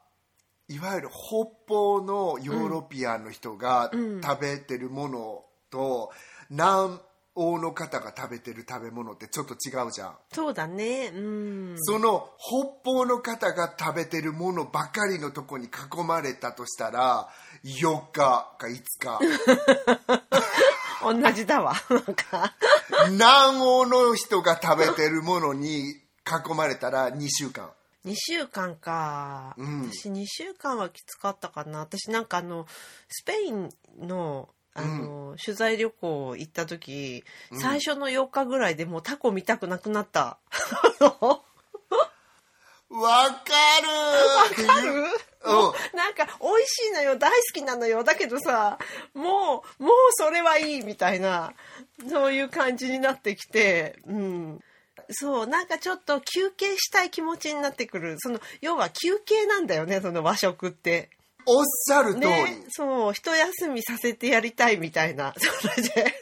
[0.67, 3.91] いわゆる北方のヨーロピアンの人が
[4.23, 6.11] 食べてるものと、
[6.49, 6.99] 南
[7.35, 11.11] 欧の方が食べてる食べ物ってちょっと違うじゃん、そうだね。
[11.13, 11.75] うん。
[11.77, 17.27] その北方の方が食べてるものばかりのとこに囲まれたとしたら
[17.63, 18.67] 4日か5
[18.99, 19.19] 日
[21.21, 21.73] 同じだわ。
[23.11, 27.69] 南欧の人が食べてるものに囲まれたら2週間
[28.05, 29.91] 2週間か、うん。
[29.91, 31.79] 私2週間はきつかったかな。
[31.79, 32.67] 私なんかあの
[33.09, 40.37] スペインのあの、取材旅行行った時、最初の4日ぐらいでもうタコ見たくなくなった。
[42.89, 43.41] わか
[43.81, 44.91] るある？
[44.91, 45.55] うん。
[45.55, 47.17] もうなんか美味しいのよ。
[47.17, 48.03] 大好きなのよ。
[48.03, 48.77] だけどさ
[49.13, 51.53] もうもうそれはいいみたいな
[52.09, 53.99] そういう感じになってきて。
[54.05, 54.59] うん
[55.09, 58.15] そうなんかちょっと休憩したい気持ちになってくる。
[58.19, 61.09] その要は休憩なんだよねその和食って。
[61.47, 65.33] おっしゃる通り、ねそう一休みさせてやりたいみたいな。
[65.37, 66.15] それで。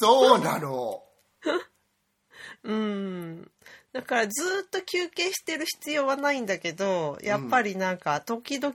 [0.00, 1.02] そうなの。
[2.64, 3.50] うん。
[3.92, 8.74] だからずっと休憩してる必要はないんだけどやっぱりなんか時々、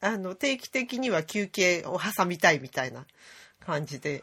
[0.00, 3.06] あの定期的には休憩を挟みたいみたいな
[3.60, 4.22] 感じで、う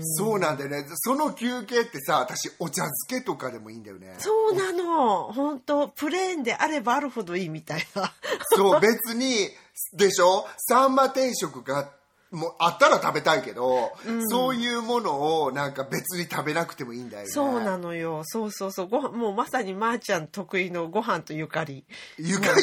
[0.00, 0.84] そうなんだよね。
[0.94, 4.14] その休憩ってさ私お茶漬けとかでもいいんだよね。
[4.18, 5.32] そうなの。
[5.32, 8.12] 本当プレーンであればあるほどいいみたいな。
[8.56, 9.48] そう別に
[9.92, 10.46] でしょ？
[10.58, 11.90] サンマ定食が
[12.30, 13.92] もうあったら食べたいけど、
[14.28, 17.30] そういうものをなんか別に食べなくてもいいんだよね。
[17.30, 18.22] そうなのよ。
[18.24, 18.88] そうそうそう。
[18.88, 21.84] ご飯もうまさにまーちゃん得意のご飯とゆかり。
[22.18, 22.62] ゆかり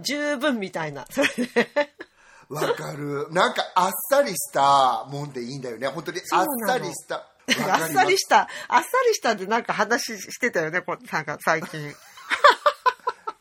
[0.00, 1.06] 十分みたいな。
[1.10, 1.68] それで
[2.48, 3.28] わかる。
[3.30, 5.88] なんかあっさりしたもんでいいんだよね。
[5.88, 7.16] 本当に あっさりした。
[7.16, 11.94] あっさりした、あっさりしたでなんか話してたよね、こなんか最近。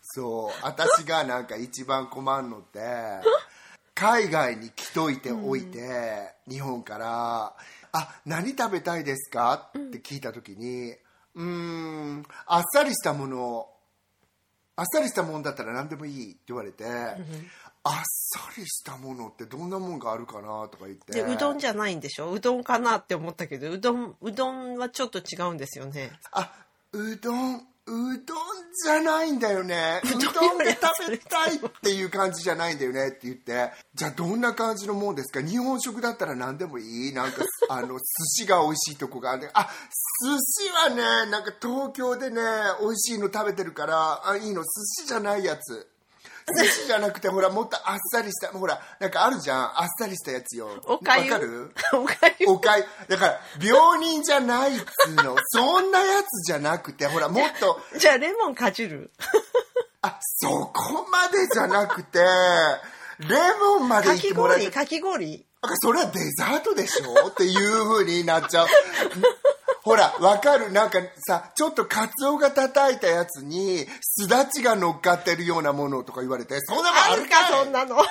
[0.02, 0.66] そう。
[0.66, 2.80] 私がなんか一番困るのって
[3.96, 7.56] 海外に来といておいて、日本から
[7.92, 10.92] 「あ何食べたいですか?」って聞いた時に
[11.36, 13.70] 「うーんあっさりしたもの
[14.76, 16.84] あっさりしたものだったら何でもいい」って言われて、
[17.88, 21.14] あっさりしたものってどんなもんがあるかなとか言って。
[21.14, 22.32] で、うどんじゃないんでしょ？
[22.32, 26.12] うどんかなって思ったけど、うどん、うどんはちょっと違うんですよね。
[26.32, 26.52] あ
[26.94, 28.18] うどんうどん
[28.84, 30.02] じゃないんだよね。
[30.04, 33.72] うどんどんで食べたいっていう感じじゃないんだよねって言って。
[33.94, 35.40] じゃあどんな感じのもんですか？
[35.48, 37.14] 日本食だったら何でもいい？
[37.14, 38.02] なんか あの寿
[38.44, 39.52] 司が美味しいとこがある。
[39.54, 39.70] あ
[40.26, 42.42] 寿司はねなんか東京でね
[42.82, 44.64] 美味しいの食べてるからあいいの？
[44.64, 44.68] 寿
[45.04, 45.88] 司じゃないやつ
[46.58, 49.82] 寿司じゃなくてほらもっとあっさりしたほらなんかあるじゃん。
[49.82, 50.70] あっさりしたやつよ。
[50.86, 51.32] おかゆ。
[51.32, 51.72] わかる？
[51.94, 52.48] おかゆ。
[52.48, 52.86] おかゆ。
[53.08, 55.36] だから病人じゃないっつうの。
[55.50, 57.82] そんなやつじゃなくてほらもっと。
[57.98, 59.12] じゃあレモンかじる？
[60.04, 65.46] あそこまでじゃなくてレモンまでかきいってもらえかき氷？
[65.64, 67.30] なんかそれはデザートでしょ？
[67.30, 68.68] っていう風になっちゃう。
[69.86, 70.72] ほら、わかる？
[70.72, 77.98] なんかさ、ちょっとカツオが叩いたやつに、すだちが乗っかってるようなものとか言われて、そんなもんああるかそんなの。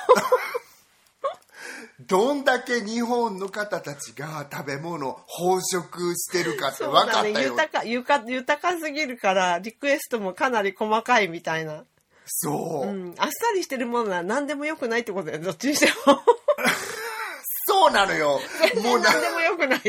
[2.06, 7.34] どんだけ日本の方たちが食べ物を飽食してるかって分かったよ。
[7.34, 11.84] だね豊か豊か豊かすぎるからリクエストもかなり細かいみたいな、
[12.26, 16.20] そう、うん、あっさりしてるものは何でもよくないってことだよどっちにしても。
[17.66, 18.40] そうなのよ。
[18.82, 19.80] もうな何、でもよくない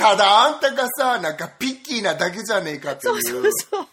[0.00, 3.22] ただあんたがさ、なんかピッキーなだけじゃねえかっていう。
[3.22, 3.86] そうそうそう。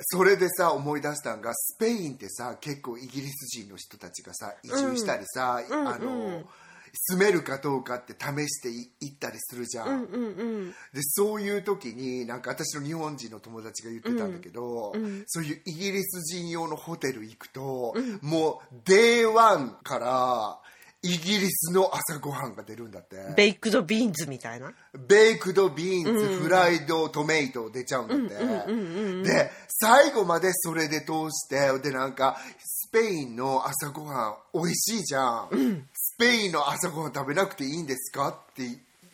[0.00, 5.88] それでさ思い出したんがスペインってさ結構イギリス人の人たちがさ移住したりさ、うん。
[5.88, 6.44] あの、うん。
[6.98, 10.70] 住めるかどうかって試してい行ったりするじゃん、うんうんうん。
[10.70, 14.94] でそういう時になんか私の日本人の友達が言ってたんだけど、
[15.26, 20.58] そういうイギリス人用のホテル行くと、もう day one から
[21.02, 23.16] イギリスの朝ごはんが出るんだって。
[23.36, 24.72] ベイ beans みたいな？
[25.06, 28.34] baked beans、 fried tomato 出ちゃうんだって、
[29.22, 38.28] で最後までそれで通してでなんかスペインの朝ごはん美味しいじゃん、スペインの朝ごはん食べなくていいんですか？
[38.28, 38.62] って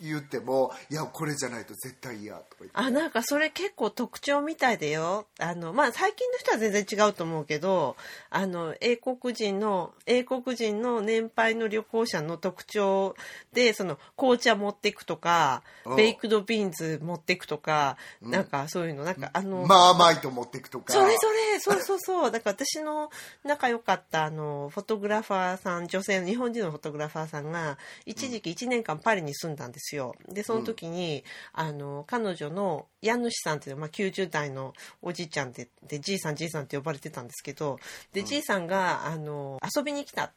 [0.03, 2.77] 言ってもいやこれじゃないと絶対嫌とか言って。
[2.77, 5.27] あなんかそれ結構特徴みたいだよ。
[5.39, 7.97] あのまあ最近の人は全然違うと思うけど
[8.31, 13.15] あの英国人の英国人の年配の旅行者の特徴
[13.53, 15.97] でその紅茶持っていくとかうん。
[15.97, 20.93] baked beans 持っていくとか、なんかそういうのなんかあの、マーマイト持っていくとか。
[20.93, 22.31] それそれそうそうそう。
[22.31, 23.11] だから私の
[23.45, 29.92] 仲良かったあのフォトグラファーさん女性の日本人のフォトグラファーさんが一時期1年間パリに住んだんですよ
[30.29, 37.79] でその時に、あの彼女の家主さんっていう、まあ、90代のおじいちゃんででじいさんじいさんって呼ばれてたんですけど
[38.13, 40.31] でじいさんがあの遊びに来たん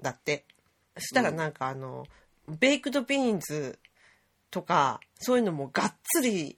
[0.00, 0.44] だって。
[0.96, 2.06] そしたらなんかあの、
[2.48, 3.78] ベイクドビーンズ
[4.50, 6.56] とかそういうのもがっつり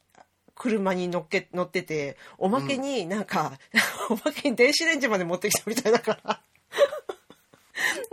[0.54, 3.58] 車に乗っけ乗ってておまけになんか、
[4.10, 6.40] おまけに電子レンジまで持ってきたみたいだから。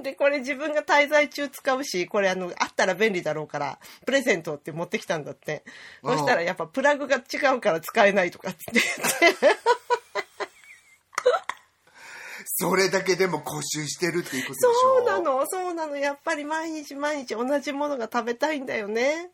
[0.01, 5.63] でこれ自分が滞在中使うしこれあのあったら便利だろうからプレゼントって持ってきたんだって。
[6.03, 8.85] そしたらやっぱプラグが違うから使えないとかって言っ
[9.35, 9.59] て。
[12.43, 14.73] それだけでも固執してるっていうことでしょ？
[14.97, 15.97] そうなのそうなの。
[15.97, 19.31] やっぱり毎日毎日同じものが食べたいんだよね。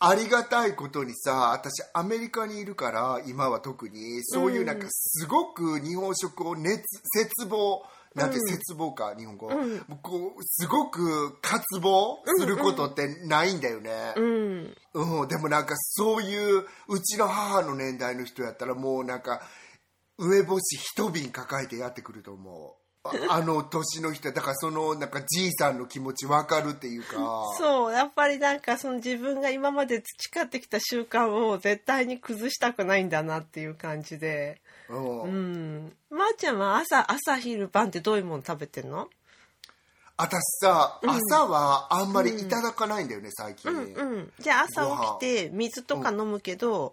[0.00, 6.82] ありがたいことにさ私アメリカにいるから今は特にそういうなんかすごく日本食を熱
[7.16, 14.76] 絶望なんて絶望か、日本語、もうこうすごく渇望することってないんだよね、うん。
[14.94, 19.42] うん、でもなんかそういううちの母の年代の人やったらもうなんか
[20.16, 22.84] 梅干し一瓶抱えてやってくると思う。
[23.04, 27.16] あ あの年の人だからそのなんかじいさんの気持ち分かるっていうか。
[27.58, 35.22] そうやっぱりなんかその自分が今まで培ってきた習慣を絶対に崩したくないんだなっていう感じでうん。
[35.22, 35.92] うん。
[36.10, 39.08] まー、ちゃんは朝朝昼晩ってどういうもの食べてんの？
[40.16, 44.86] 私さ、朝はあんまりいただかないんだよね、最近、うんじゃあ朝
[45.18, 46.92] 起きて水とか飲むけど、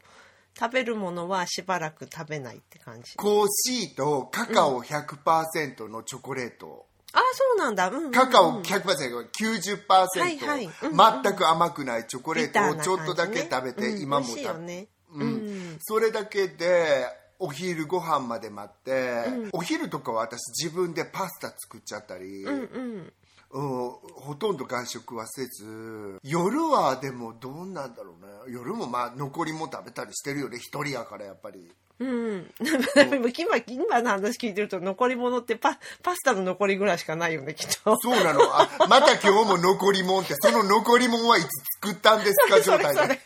[0.60, 3.16] 食べるものはしばらく食べないって感じ。
[3.18, 8.12] コーヒーとカカオ100%のチョコレート、あそうなんだ、うんうんうん。
[8.12, 10.66] カカオ 100%90%、はいはい。
[10.66, 10.98] うんうん。
[11.24, 14.02] 全く甘くないチョコレートをちょっとだけ食べて、うん。
[14.02, 14.88] 今も美味しいよね。
[15.14, 17.06] うんそれだけで
[17.42, 23.14] お昼ご飯まで待って、お昼とかは私自分でパスタ作っちゃったり、うんうん。
[23.54, 28.54] うん、ほとんど外食はせず夜はでもどうなんだろうね。
[28.54, 30.58] 夜もまあ残りも食べたりしてるよね。
[30.58, 31.70] 一人やからやっぱり。
[32.00, 32.54] うん、
[33.38, 37.98] 今今の話聞いてると残り物ってパパスタの残りぐらいしかないよねきっと。
[38.00, 38.42] そうなの。
[38.44, 41.48] あまた今日も残りもんってその残りもんはいつ
[41.82, 43.20] 作ったんですか 状態で。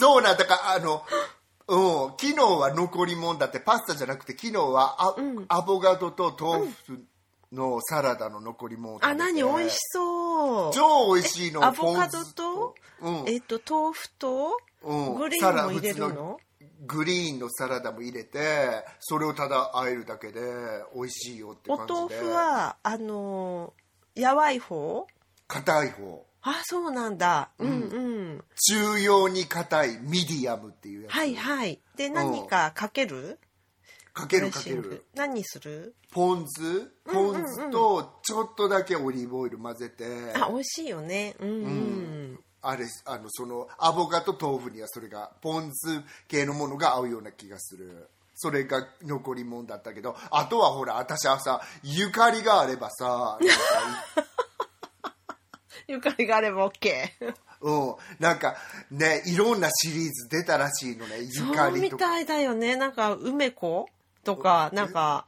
[0.00, 1.02] そうなんだからあの
[1.68, 5.02] うん、昨日は残りもんだってパスタじゃなくて昨日は
[5.48, 7.04] ア,、アボカドと豆腐
[7.52, 9.12] のサラダの残りもんを食べて。
[9.12, 10.72] あ何美味しそう。
[10.72, 13.24] 超美味しいのアボカドポン酢と、うん。
[13.26, 15.14] えっと豆腐と、うん。
[15.16, 16.40] グリーンも入れるサラの
[16.86, 20.40] グリーンのサラダも入れてそれをただ和えるだけで
[20.94, 22.00] 美味しいよってお感じで。
[22.00, 25.06] 豆腐はあのーやわい方？
[25.46, 27.50] 硬い方あそうなんだ。
[27.58, 27.70] うん。
[27.70, 31.78] うん、中庸に硬いミディアムっていうやつ、はいはい。
[31.96, 33.38] で何かかける、
[34.14, 35.04] かけるかける。
[35.14, 35.94] 何にする？
[36.10, 36.90] ポン酢？
[37.04, 41.36] ポン酢とちょっとだけオリーブオイル混ぜて、あ美味しいよね。
[41.38, 48.08] うんうん、あれあのそのアボカド豆腐にはそれがポン酢系のものが合うような気がする。
[48.40, 50.16] それが残り物だったけど。
[50.30, 53.36] あとはほら私はさゆかりがあればさ
[55.88, 57.08] ゆかりがあれば OK
[57.60, 58.56] うん、なんか
[58.90, 62.06] ねいろんなシリーズ出たらしいのねゆそうかりとか。
[62.06, 62.76] みたいだよね。
[62.76, 63.88] なんか梅子
[64.22, 65.26] とかなんか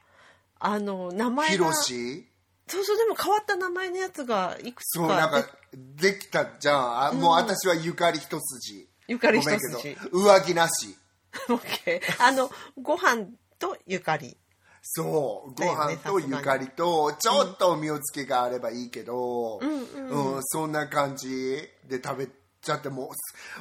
[0.61, 2.27] あの名前ひがろし
[2.69, 5.07] そうそうでも変わった名前のやつがいくつか。
[5.09, 7.05] そうなんかできたじゃん。
[7.07, 8.87] あもう私はゆかり一筋。
[9.09, 10.09] ゆかり一ごめん筋けど。
[10.13, 10.97] 上着なし。
[11.49, 13.27] OK あのご飯
[13.59, 14.37] とゆかり
[14.83, 21.29] そうご飯とゆかりとちょっとおみおつけがあればいいけど、うんそんな感じ
[21.89, 22.29] で食べ
[22.63, 23.13] ちゃっても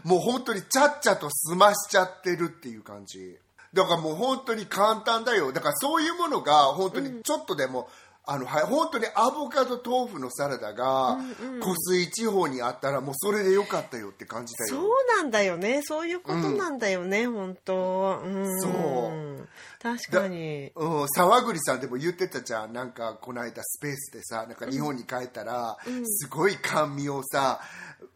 [0.06, 3.38] うもう本当にちゃっちゃと済ましちゃってるっていう感じ。
[3.74, 5.54] だからもう本当に簡単だよ。
[5.54, 7.88] だからそういうものが本当にちょっとでも、
[8.32, 11.18] あのはい本当にアボカド豆腐のサラダが
[11.60, 14.70] 湖水地方にあったらもうそれでよかったよって感じだよ。
[14.70, 15.82] そうなんだよね。
[15.82, 18.22] そういうことなんだよね、本当。
[18.24, 18.62] うん。
[18.62, 19.48] そう。
[19.82, 20.72] 確かに。
[20.76, 22.74] うん、沢栗さんでも言ってたじゃん。
[22.74, 27.60] なんかこの間スペースでさなんか日本に帰ったら、すごい甘味をさ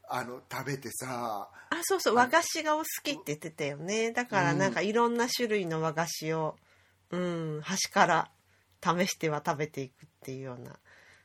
[0.08, 1.50] あの食べてさ。
[1.72, 2.16] あそうそう。
[2.16, 4.12] 和菓子がお好きって言ってたよね。
[4.12, 6.56] だからなんかいろんな種類の和菓子を
[7.10, 8.30] うん端から
[8.84, 10.72] 試しては食べていくっていうような。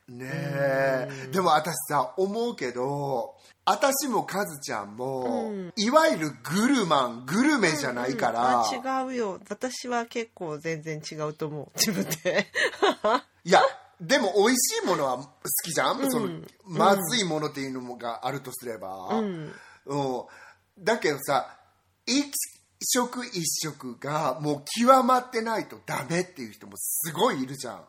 [0.07, 1.29] ねえ。
[1.31, 9.39] でも私さ思うけど私もカズちゃんも、いわゆるグルマングルメじゃないから、あ違うよ。
[9.47, 11.71] 私は結構全然違うと思う。
[11.75, 12.47] 自分で。
[13.45, 13.61] いや
[14.01, 15.29] でも美味しいものは好
[15.63, 19.53] きじゃん、そのまずいものっていうのがあるとすれば、うん。
[20.79, 21.55] だけどさ
[22.07, 22.31] 一
[22.81, 27.81] 食一食がもう極まってないとダメっていう人もすごいいるじゃん。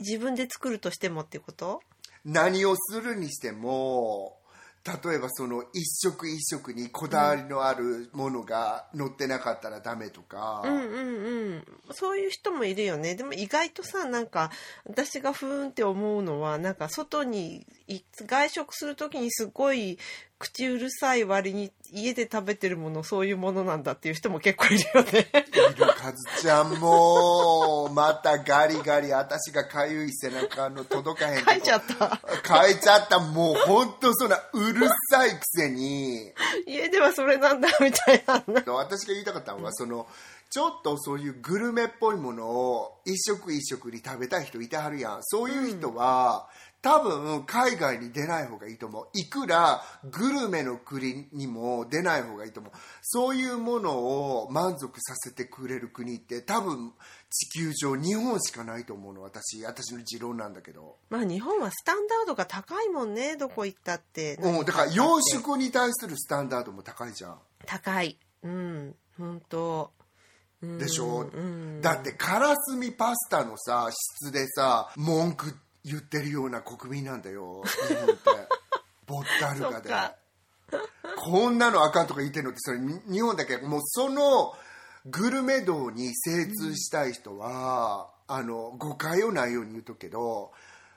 [0.00, 1.80] 自分で作るとしてもってこと？
[2.24, 4.38] 何をするにしても
[4.84, 11.64] 例えばその一食一食にこだわりのあるものが載ってなかったらダメとか、うんうんうん。
[11.92, 13.14] そういう人もいるよね。
[13.14, 14.50] でも意外とさなんか
[14.84, 19.98] 私がふーんって思うのはなんか外にい外食する時にすごい
[20.44, 25.26] 口うるさい割に家で食べてるものそういうものなんだっていう人も結構いるよね。
[25.52, 32.20] いるカズちゃんもまたガリガリ私がかゆい背中の届かへん書いちゃった。
[32.46, 33.20] 書いちゃった。
[33.20, 36.32] もう本当そんなうるさいくせに。
[36.66, 38.44] 家ではそれなんだみたいな。
[38.74, 40.06] 私が言いたかったのはその
[40.50, 45.18] ちょっとそういうグルメっぽいものを一食一食に食べたい人いてはるやん。
[45.22, 46.48] そういう人は、
[46.84, 49.08] 多分海外に出ない方がいいと思う。
[49.14, 52.72] いくらグルメの国にも出ない方がいいと思う。
[53.00, 56.92] そういうものを満足させてくれる国って多分
[57.30, 59.64] 地球上日本しかないと思うの私。
[59.64, 64.34] 私の持論なんだけど、まあ日本はスタンダードが高いもんねどこ行ったって。
[64.34, 67.38] うん、だから洋食に対するスタンダードも高いじゃん。
[67.64, 68.18] 高い。
[68.42, 69.90] うん本当。
[70.60, 71.30] でしょ、
[71.82, 78.18] だってカラスミパスタのさ質でさ文句言ってるような国民なんだよ 日本って。
[79.06, 79.90] ボッタルガで
[81.16, 84.54] こんなのあかんとか言ってるのってそれに日本だけもうその
[85.06, 90.52] グルメ道に精通したい人は、あの誤解をないように言うとくけど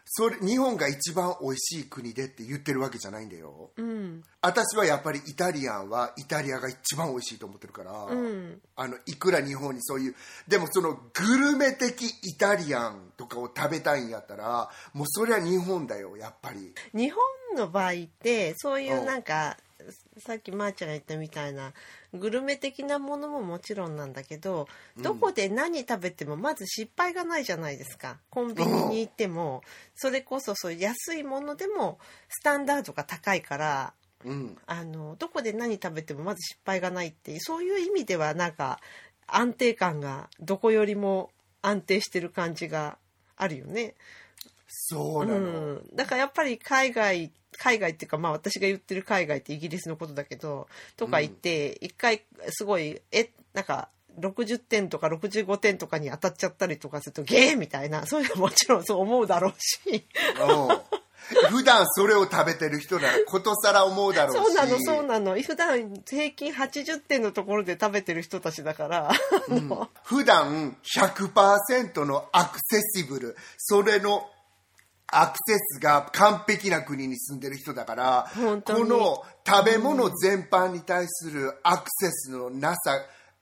[0.10, 4.24] それ日本が一番美味しい国でって言ってるわけじゃないんだよ、うん。
[4.42, 8.62] 私はやっぱりイタリアンはイタリアが一番美味しいと思ってるから、うん。
[8.78, 10.16] あのいくら日本にそういう
[10.48, 16.74] でもそのグルメ的イタリアンとかを食べたいんやったらもうそれは日本だよやっぱり。
[16.94, 17.22] 日本
[17.58, 19.58] の場合ってそういうなんか
[20.18, 21.74] さっきまーちゃんが言ったみたいな
[22.14, 24.68] グルメ的なものももちろんなんだけど
[25.02, 28.18] どこで何食べてもまず失敗がないじゃないですか。
[28.30, 29.62] コンビニに行っても
[29.96, 33.94] それこそそう安いものでもスタンダードが高いから
[34.26, 34.58] うん。
[34.66, 38.80] あのどこで何食べてもまず失敗がないっていうそういう意味ではなんか
[39.28, 41.30] 安定感がどこよりも
[41.62, 42.98] 安定してる感じが
[43.36, 43.94] あるよね。
[44.68, 45.42] そうなの、う
[45.76, 47.32] ん、だからやっぱり海外
[47.68, 53.90] 海外っていうかまあ私が言ってる海外ってイギリスのことだけどとか言って一回すごいえなんか
[54.20, 60.06] 60点とか65点とかに当たっちゃったりとかするとゲーみたいなそういうのもちろんそう思うだろうし。
[60.40, 60.74] う。
[60.74, 60.98] ん
[61.50, 64.38] 普段それを食べてる人ならことさら思うだろうし。
[64.46, 65.42] そうなのそうなの。
[65.42, 69.16] 普段平均80点のところで食べてる人たちだから、あ
[69.50, 73.36] の普段100%のアクセシブル。
[73.58, 74.30] それの
[75.12, 82.92] アクセスが完璧な国に住んでる人だからこの食べ物全般に対するアクセスのなさ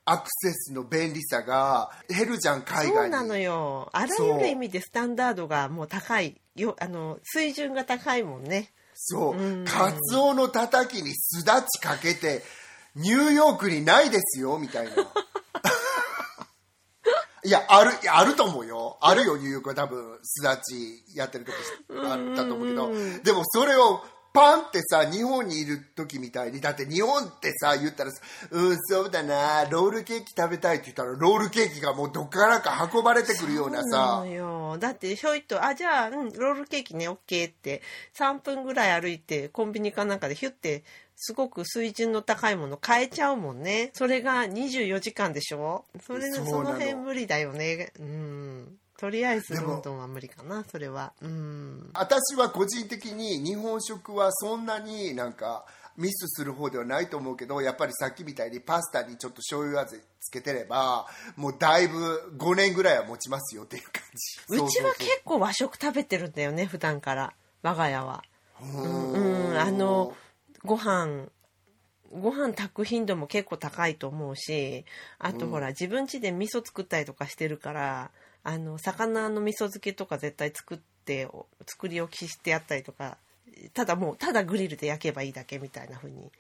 [0.05, 2.93] アクセスの便利さが減るじゃん海外に。
[2.93, 3.89] そうなのよ。
[3.91, 6.75] あらゆる意味でスタンダードがもう高いよ。
[6.79, 8.69] あの水準が高いもんね。
[8.93, 12.43] そう、カツオのたたきにすだちかけて
[12.95, 14.91] ニューヨークにないですよみたいな
[17.45, 18.97] いやあるいやあると思うよ。
[19.01, 19.75] あるよニューヨークは。
[19.75, 21.57] 多分すだちやってるとこ
[22.09, 22.91] あったと思うけど。
[23.23, 24.01] でもそれを
[24.35, 28.11] パンってさ日本にいる時みたいにだって日本ってさ言ったら
[28.51, 33.83] うんそうだなロールケーキ食べたいって言ったらロールケーキがもうどっからか運ばれてくるようなさ。
[33.83, 34.77] そうなのよ。
[34.77, 37.81] だってひょいとあじゃあ、うん、ロールケーキね OK って
[38.17, 40.83] 3分ぐらい歩いてコンビニかなんかでヒュッて
[41.15, 43.91] すごく水準の高いもの買えちゃうもんね。
[43.93, 45.85] それが24時間でしょ？
[46.05, 46.45] それの。
[46.45, 47.91] その辺無理だよね。
[47.99, 48.77] うん。
[48.97, 51.13] とりあえずロンドンは無理かなそれは。
[51.21, 51.89] うん。
[51.93, 55.65] 私は個人的に日本食はそんなになんか
[55.97, 64.03] ミスする方ではないと思うけどやっぱりさっきみたいにパスタにちょっと醤油味つけてればもうだいぶ5年ぐらいは持ちますよっていう感
[64.57, 64.63] じ。
[64.65, 67.33] うちは結構和食食べてるんだよね普段から。
[67.63, 68.23] 我が家は。
[68.59, 69.59] 構うん。
[69.59, 70.13] あの
[70.65, 71.27] ご飯
[72.11, 74.85] ご飯炊く頻度も結構高いと思うし
[75.19, 78.11] あとほら、自分家で味噌作ったりとかしてるから
[78.43, 81.27] あの魚の味噌漬けとか絶対作って
[81.65, 83.17] 作り置きしてやったりとか
[83.73, 86.31] ただもうただグリルで焼けばいいだけみたいな風に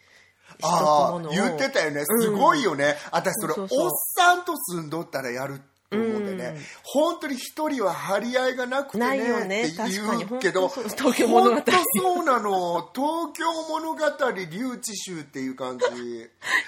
[0.61, 2.03] ああ言ってたよね。
[2.05, 3.87] すごいよね、私それそうそうそう。
[3.87, 5.59] おっさんと住んどったらやる
[5.95, 6.61] と思うんでね、うん。
[6.83, 9.63] 本当に一人は張り合いがなくてねないよね。
[9.65, 11.55] って言うけど東京物語。
[11.55, 12.89] 本当そうなの。
[12.93, 15.85] 東京物語留置集っていう感じ。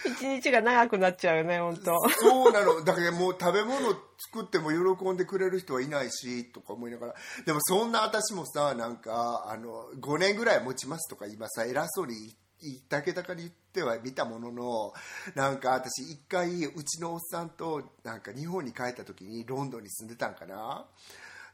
[0.11, 2.09] 一日が長くなっちゃうよね本当。
[2.09, 2.83] そうなの。
[2.83, 3.89] だからもう食べ物
[4.33, 7.15] 作っても喜んでくれる人はいないしとか思いながら。
[7.45, 14.93] でもそんな私もさなんかあの5年ぐらい持ちますとか今さ偉そうに言ったけたかに言っては見たものの
[15.35, 20.85] なんか私一回うちのおっさんとなんか日本に帰った時にロンドンに住んでたんかな。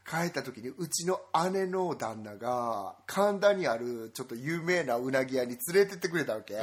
[0.06, 1.18] 帰った時にうちの
[1.50, 6.56] 姉の旦那が神田にあるちょっと有名なうなぎ屋に連れてってくれたわけ、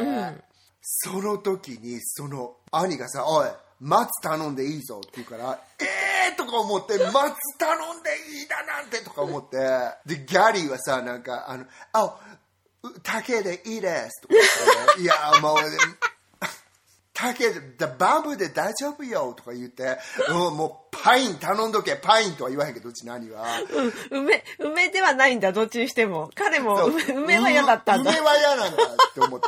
[0.82, 3.48] その時にその兄がさ「おい
[3.80, 8.10] 松頼んでいいぞ」って言うから「えー!」とか思って「松頼んで
[8.40, 9.58] いいだなんて」とか思って。
[10.06, 12.12] でギャリーはさなんか「あのあう
[13.04, 15.58] 竹でいいです」とか言って、いやもう
[17.14, 17.62] 竹で
[18.00, 19.98] バンブーで大丈夫よとか言って、
[20.30, 23.46] うん、もうパイン頼んどけパインとは言わへんけどうちの兄は。
[24.12, 26.32] うん梅梅ではないんだどっちにしても。
[26.36, 28.12] 彼も梅梅は嫌だったんだ。
[28.12, 29.48] う梅は嫌なんだって思って。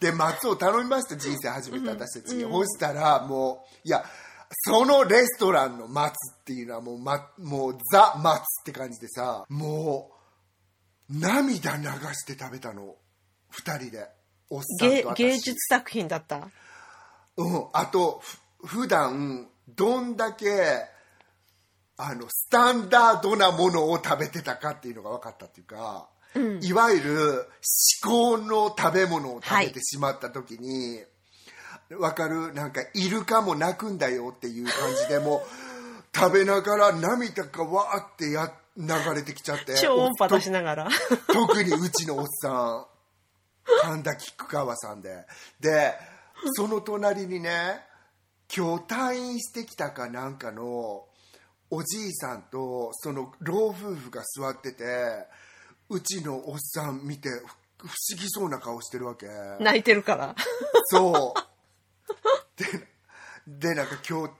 [0.00, 4.04] で松を頼みました人生初めて私たち、そしたらもういや
[4.50, 10.13] そのレストランの松っていうのはもう,、ま、もうザ松って感じでさもう
[11.10, 11.84] 涙流
[12.14, 12.96] して食べたの。
[13.52, 14.08] 2人で。
[14.50, 15.16] おっさん芸と私。
[15.18, 16.48] 芸術作品だった？
[17.36, 18.20] うん、あと
[18.64, 20.46] ふ普段どんだけ
[21.96, 26.08] あのスタンダードなものを食べてたかっていうのが分かったっていうか、
[26.60, 31.02] いわゆる至高の食べ物を食べてしまった時に、
[31.88, 32.52] 分かる？
[32.52, 35.42] なんかイルカも泣くんだよっていう感じでもう
[36.16, 40.88] 食べながら涙がわーってや流れてきちゃって超音波出しながら。
[41.32, 42.86] 特にうちのおっさん
[43.82, 45.26] 神田菊川さんで。
[45.60, 45.94] で
[46.56, 47.80] その隣にね
[48.54, 51.06] 今日退院してきたかなんかの
[51.70, 54.84] おじいさんとその老夫婦が座ってて
[55.88, 57.46] うちのおっさん見てふ
[57.78, 59.26] 不思議そうな顔してるわけ。
[59.60, 60.34] 泣いてるから。
[60.86, 62.60] そう。
[62.62, 64.32] ででなんか今日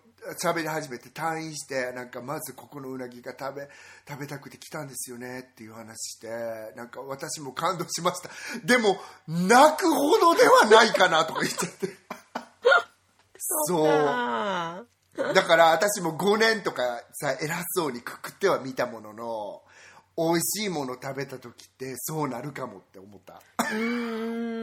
[0.42, 3.68] 喋り始めて退院してなんかまずここのうなぎが食べ
[4.08, 6.28] 食べたくて来たんですよねっていう話して
[6.76, 8.30] なんか私も感動しました。
[8.64, 8.96] でも
[9.28, 11.88] 泣くほどではないかなとか言っちゃって。
[13.66, 13.86] そう。
[13.88, 14.82] あ
[15.16, 19.62] だから私も5年とかさ偉そうにくくっては見たものの
[20.16, 23.40] 美味しいもの食べた時ってそうなるかもって思った。
[23.58, 24.54] ーうー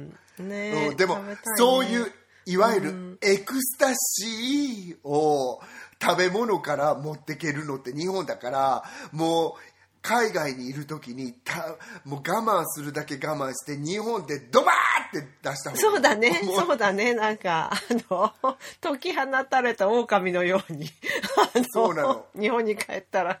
[0.00, 0.08] ん。
[0.38, 1.36] ねうんでも、ね。
[1.56, 2.12] そういう
[2.48, 5.60] いわゆるエクスタシーを
[6.00, 9.52] 食べ物から持ってけるのって日本だからもう
[10.00, 16.40] 海外にいる時にたもう我慢するだけ我慢して日本でドバーって出した方がそうだね。
[16.42, 17.12] そうだね。
[17.12, 17.76] なんかあ
[18.10, 18.32] の
[18.80, 20.88] 解き放たれた狼のように。
[21.70, 22.26] そうなの。
[22.38, 23.40] 日本に帰ったら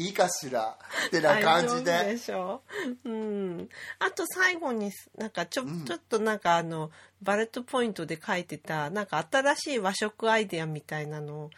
[0.00, 0.78] いいかしら？
[1.08, 2.04] ってな感じで。
[2.04, 2.62] でしょ？
[3.04, 3.68] うん。
[3.98, 6.90] あと最後になんかちょ,、ちょっとなんかあの
[7.22, 11.50] バレットポイントで書いてたなんか新しい和食アイデアみたいなの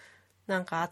[0.47, 0.90] なんかあ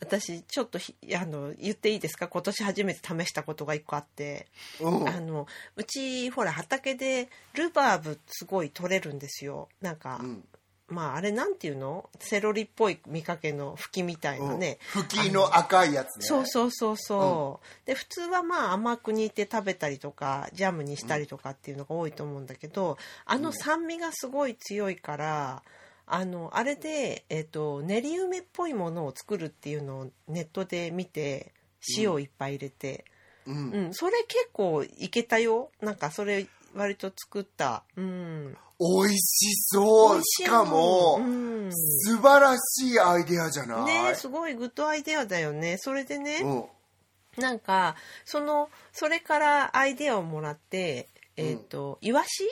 [0.00, 2.28] 私ちょっとひあの言っていいですか？
[2.28, 4.48] 今年初めて試したことが一個あって、
[4.80, 5.08] うん。
[5.08, 5.46] あの
[5.76, 9.68] うちほら畑でルバーブすごい取れるんですよ。
[9.80, 10.44] なんか、うん
[10.88, 12.10] まああれなんていうの？
[12.20, 15.02] セロリっぽい見かけの茎みたいなね、うん。
[15.02, 16.26] 吹きの赤いやつね。
[16.26, 25.62] そうそうそうそう、で普通はまあ甘く煮て食べたりとかジャムにしたりとかっていうのが多いと思うんだけど、あの酸味がすごい強いから
[26.06, 31.54] あのあれで、えっと練り梅っぽいものを作るっていうのをネットで見て
[31.96, 33.06] 塩をいっぱい入れて、
[33.46, 33.70] うん。
[33.70, 33.94] うん。
[33.94, 35.70] それ結構いけたよ。
[35.80, 37.84] なんかそれ割と作った。
[37.96, 38.56] うん
[39.02, 40.22] 美味しそう。
[40.22, 41.70] しかも、うん。
[41.72, 43.84] 素晴らしいアイデアじゃない？
[44.10, 45.78] ねすごいグッドアイデアだよね。
[45.78, 47.42] それでね、うん。
[47.42, 52.44] なんかそのそれからアイデアをもらってえっ、と、イワシ？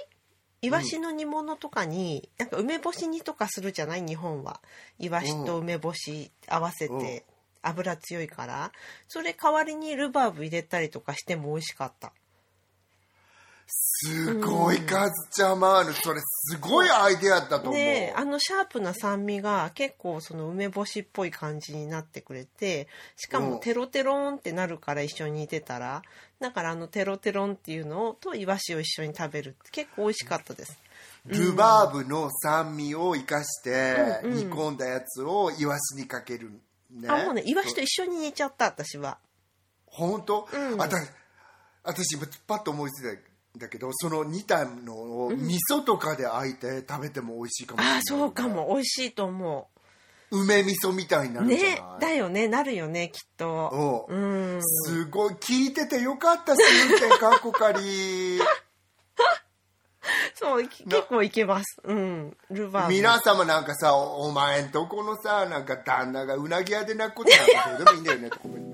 [0.63, 4.03] イワシの煮物とかに、なんか梅干し煮とかするじゃない？
[4.03, 4.61] 日本は。
[4.99, 7.23] イワシと梅干し合わせて、うん。
[7.63, 8.73] 油強いから。
[9.07, 12.13] それ代わりにルバーブ入れたりとかしても美味しかった
[14.05, 23.51] すごいカズちゃまーぬそれすごいアイデアだと思う、ねえあのシャープな酸味が結構その梅干しっぽい感じになってくれてしかうん。
[23.51, 26.03] もテロテロンってなるから一緒に煮てたら
[26.41, 30.79] だからあのテロテロンっていうのをとイワシを一緒に食べるって結構美味しかったです。
[31.27, 36.51] ルバーブの酸味を生かして煮込んだやつをイワシにかける
[36.91, 37.09] ね。
[37.09, 39.19] あもうねイワシと一緒に煮ちゃった私は。
[39.87, 40.83] 本当、うん。
[40.83, 40.97] あた
[41.85, 43.13] 私今パッと思いついた。
[43.13, 44.95] んだけどその煮たの
[45.27, 48.69] を味噌とかであえて食べても美味しいかもしれない、あそうかも。
[48.75, 49.69] 美味しいと思
[50.31, 51.71] 梅味噌みたいになうるんじゃない。
[51.75, 52.49] ねだよね。
[52.49, 54.07] なるよねきっと。
[54.09, 54.15] う。
[54.15, 54.19] う
[54.57, 54.59] ん。
[54.59, 58.41] んすごい聞いててよかった試運転かっこかり
[60.35, 61.81] そうき結構いけます。
[61.85, 62.37] うん。
[62.51, 62.93] ルバーブ。
[62.95, 68.31] 皆様なんかさおお前んとこのさなんか旦那がうなぎ屋で泣くことなんかどうでもいいんだよね。
[68.43, 68.73] ごめん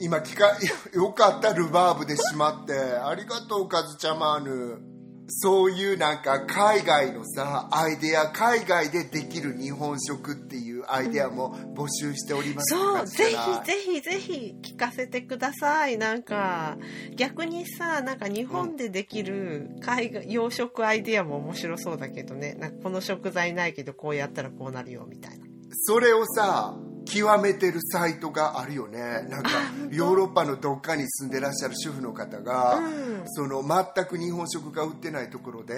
[0.00, 0.56] 今聞か
[0.92, 4.90] よかったルバーブでしまってありがとうカズちゃまーぬ。
[5.32, 15.98] そういうなんか海外のさアイデア海外でできる日本食っていうアイデアも募集しておりますそうぜひひぜひぜひ聞かせてください。
[15.98, 16.78] なんか
[17.14, 22.54] 逆にさなんか日本でできる海外洋食アイデアも面白そうだけどね。
[22.54, 25.46] なんかこの食材ないけどこうやったらこうなるよみたいな。
[25.82, 26.76] それをさ
[27.12, 29.26] 極めてるサイトがあるよね。
[29.28, 29.50] なんか
[29.90, 33.22] ヨーロッパのどっかに住んでらっしゃる主婦の方が、うん。
[33.26, 35.74] その全く日本食が売ってないところで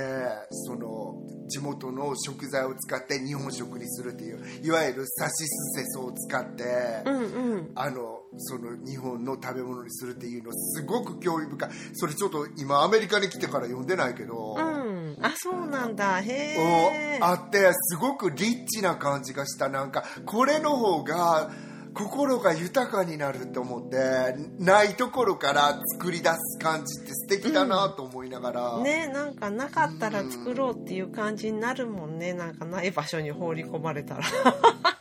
[0.50, 1.16] その
[1.48, 7.72] 地元の食材を使って日本食にするっていういわゆるさしすせそを使って、うんうん。
[7.74, 11.70] あのその日本の食べ物にするっていうのすごく興味深い。
[11.94, 14.81] それちょっと今アメリカに来てから読んでないけど、うん
[15.20, 16.20] あそうなんだ。
[16.20, 19.68] へえおあってすごくリッチな感じがした。
[19.68, 21.50] なんかこれの方が
[21.94, 32.32] 心が豊かになると思ってないところから作り出す感じって素敵だなと思いながら、ねなんかなかったら作ろうっていう感じになるもんね。
[32.32, 34.22] なんかない場所に放り込まれたら。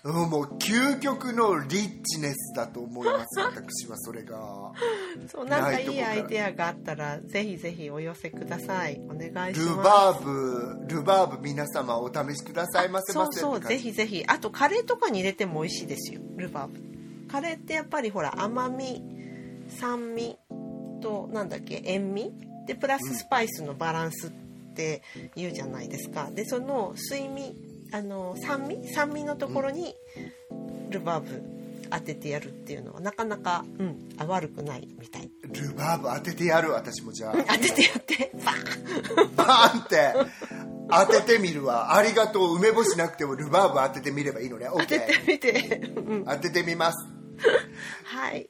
[0.04, 4.72] うん、もう究極のリッチネスだと思います私はそれが。
[5.28, 9.00] そうなんかないいいアイデアがあったらぜひぜひお寄せください。
[9.08, 9.90] お願いしルます。
[9.90, 13.14] バーブルバーブ皆様お試しくださいませ。
[13.14, 13.54] そうませそう。
[13.54, 14.24] ぜって感じひぜひ。
[14.28, 16.22] あとカレーとかに入れても美味しいですよ。
[16.36, 16.81] ルバーブ
[17.32, 19.02] カレーってやっぱりほら甘み
[19.80, 20.38] 酸味
[21.02, 22.34] となんだっけ塩味？
[22.68, 24.32] でプラススパイスのバランスっ
[24.76, 25.02] て
[25.36, 26.30] 言うじゃないですか。
[26.32, 27.56] でその水味
[27.94, 28.88] あの酸味？
[28.94, 29.96] 酸味のところに
[30.90, 31.42] ルバーブ
[31.90, 35.30] 当ててやるっていうのはなかなか、うん、あ悪くないみたい。
[35.44, 36.72] ルバーブ当ててやる？
[36.72, 37.34] 私もじゃあ。
[37.48, 38.32] 当ててやって。
[38.46, 39.36] バーン。
[39.36, 40.14] バーンって。
[40.90, 41.96] 当ててみるわ。
[41.96, 42.56] ありがとう。
[42.58, 44.68] 梅干しなくてもルバーブ当ててみればいいのね。
[44.72, 46.26] 当て OK てみて、うん。
[46.26, 47.08] 当ててみます
[48.06, 48.50] はい。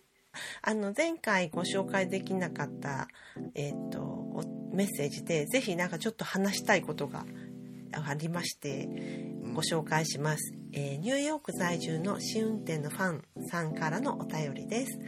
[0.61, 3.09] あの前回ご紹介できなかった
[3.53, 7.25] えっ、とおメッセージでぜひなんかちょっと話したいことが
[7.91, 8.87] ありまして
[9.53, 14.99] ご紹介します、えーニューヨーク在住の試運転のファンさんからのお便りです、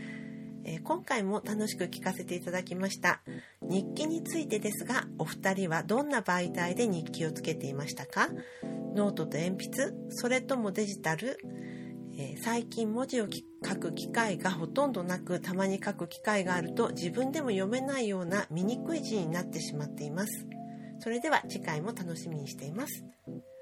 [0.65, 3.21] えー今回も楽しく聞かせていただきました
[3.61, 8.29] 日記についてですがお二人はどんな媒体で日記をつけていましたか？
[8.95, 9.93] ノートと鉛筆？
[10.09, 11.37] それともデジタル？
[12.17, 20.47] えー最近文字をき書く機会がほとんどなくたまに書く機会があると自分でも読めないような見にくい字になってしまっています。
[20.99, 23.03] それでは次回も楽しみにしています。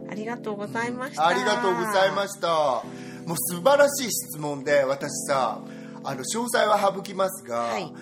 [0.10, 2.84] ありがとうございました、ありがとうございました。
[3.26, 5.62] もう素晴らしい質問で私さ
[6.04, 7.94] あの詳細は省きますが、はい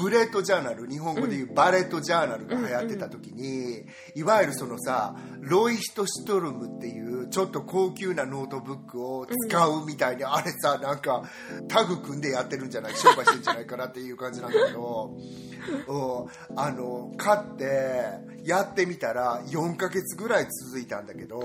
[0.00, 3.84] bullet journal 日本語でいうバレットジャーナルが流行ってた時に、
[4.14, 11.22] いわゆるそのさロイヒトシトルムっていうちょっと高級なノートブックを使うみたいに、あれさなんか
[11.68, 12.94] タッグ組んでやってるんじゃない？
[12.98, 15.16] 商売してるんじゃないかなっていう感じなんだけど
[15.88, 16.58] うん。
[16.58, 18.04] あの買って
[18.44, 21.42] やってみたら4ヶ月ぐらい続いたんだけど、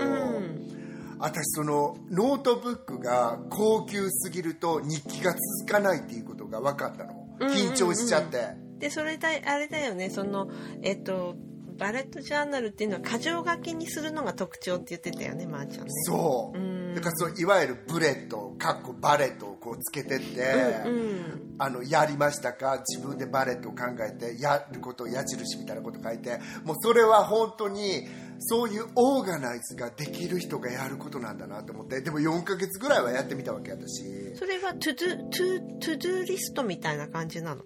[1.18, 5.40] 私そのノートブックが高級すぎると日記が続
[5.72, 10.48] かないっていうことが分かったの緊張しちゃって、でそれだあれだよねその
[10.82, 11.34] えっと
[11.78, 15.90] バレットジャーナルっていうのは箇条書きにするのが特徴って言ってたよねまー、あ、ちゃんね。
[16.04, 20.40] そう、うん、だからそのいわゆる bullet かっこバレットをこうつけてって、
[20.86, 22.82] うんうん、あのやりましたか？
[22.88, 28.06] 自分でバレットを考えてやることを矢印みたいなこと書いてもうそれは本当に
[28.38, 32.00] そういう organize ができる人がやることなんだなと思って。
[32.00, 34.34] でも4ヶ月ぐらいはやってみたわけ私。
[34.36, 37.62] それは to-do to to-do list みたいな感じなの？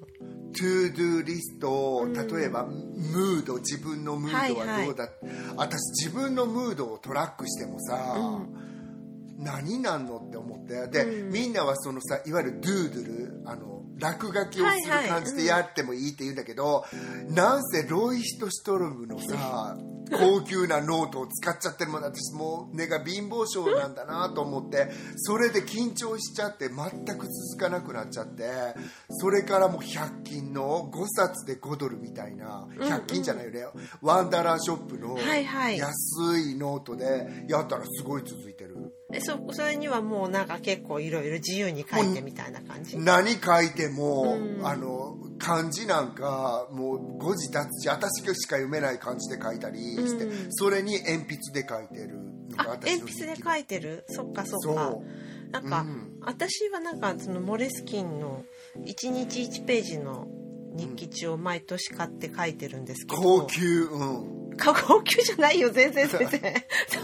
[0.52, 5.26] to-do list 例えば、ムード自分のムードはどうだ、はい。
[5.26, 10.88] はい、私自分のムードを track してもさ、うん、何なんのって思って。
[10.88, 19.78] で、うん、みんなはそのさいわゆる doodle あの落書きをする感じでやってもいいって言うんだけど、はいはい、なんせロイヒトシトロムのさ
[20.10, 28.44] 高級なノートを使っちゃってるもん私もう根が貧乏性なんだなと思ってそれで緊張しちゃって全く続かなくなっちゃって
[29.10, 38.89] それからもう100均の5冊で5ドルみたいな100均じゃないよね、うんうん、 one dollar shop の安いノートでやったらすごい続いてる。
[39.12, 42.96] えそそれにはもうなんか結構いろいろ自由に書いてみたいな感じ？
[42.98, 52.18] 何書いても、うん、あの漢字なんかもう誤字脱字私しか読めない漢字で書いたりして、うん、それに鉛筆で書いてる
[52.50, 54.04] のが私鉛筆で書いてる？
[54.08, 54.96] そっかそっか。
[55.50, 58.44] なんか、うん、私はなんかそのモレスキンの
[58.78, 60.28] 1日1ページの
[60.76, 64.04] 日記帳を毎年買って書いてるんですけど、高級う
[64.36, 66.54] ん高級じゃないよ全然全然。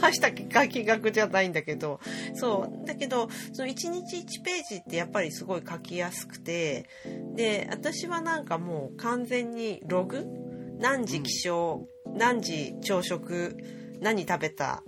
[0.01, 2.01] 大した金額じゃないんだけど。
[2.35, 2.87] そう。
[2.87, 6.89] だけどその1日1ページってやっぱりすごい書きやすくて
[7.35, 10.27] で私はなんかもう完全にログ？
[10.79, 13.57] 何時起床、うん、何時朝食？
[14.01, 14.83] 何食べた？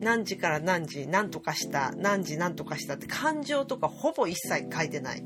[0.00, 1.06] 何時から何時？
[1.06, 1.92] 何とかした？
[1.96, 2.94] 何時何とかした？
[2.94, 5.24] って感情とかほぼ一切書いてない。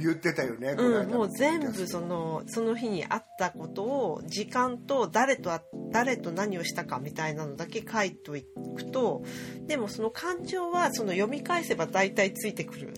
[0.00, 5.50] 言ってたよね、うん、もう全部そのその日にあったことを時間と誰と
[5.90, 9.22] 誰と何をしたかみたいなのだけ書いておくと
[9.66, 12.94] でもその感情はその読み返せば大体ついてくる。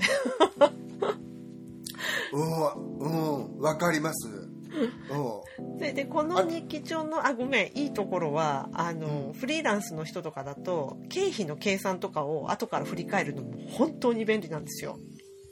[2.33, 4.29] うんうんわかります。
[5.79, 14.99] ででこの日記帳のあごめんいいところはあの、うん、フリーランスの人とかだと経費の計算とかを後から振り返るのも本当に便利なんですよ。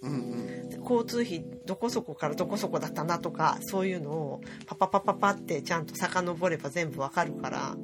[0.03, 7.77] うんうん交通費どこそこからどこそこだったなとかそういうのをパパパパパってちゃんと遡れば全部わかるから。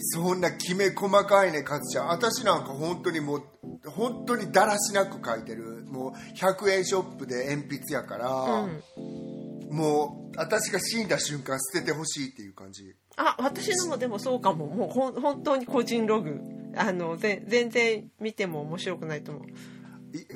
[0.00, 2.08] そんなきめ細かいねカズちゃん。
[2.08, 3.42] 私なんか本当にもう
[3.90, 5.84] 本当にだらしなく書いてる。
[5.88, 12.94] もう100円ショップで鉛筆やから、うん、もう私が死んだ瞬間捨ててほしいっていう感じ。
[13.16, 14.66] あ私のもでもそうかも。
[14.66, 16.40] もうほ本当に個人ログ。
[16.76, 19.44] あの全然見ても面白くないと思う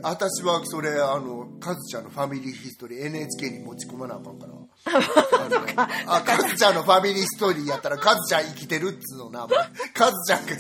[0.02, 4.52] 私はそれあのカズちゃんのファミリーヒストリー NHK に持ち込まなあかんから。
[6.06, 9.48] あカズちゃんのファミリーストーリーやったらカズちゃん生きてるっつうのな
[9.94, 10.52] カズちゃんが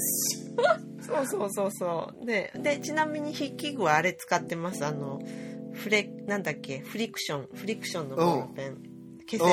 [1.02, 2.26] そうそうそうそう。
[2.26, 4.84] ででちなみに筆記具はあれ使ってます。
[4.84, 5.20] あの
[5.72, 8.91] フレなんだっけフリクションフリクションのボールペン、うん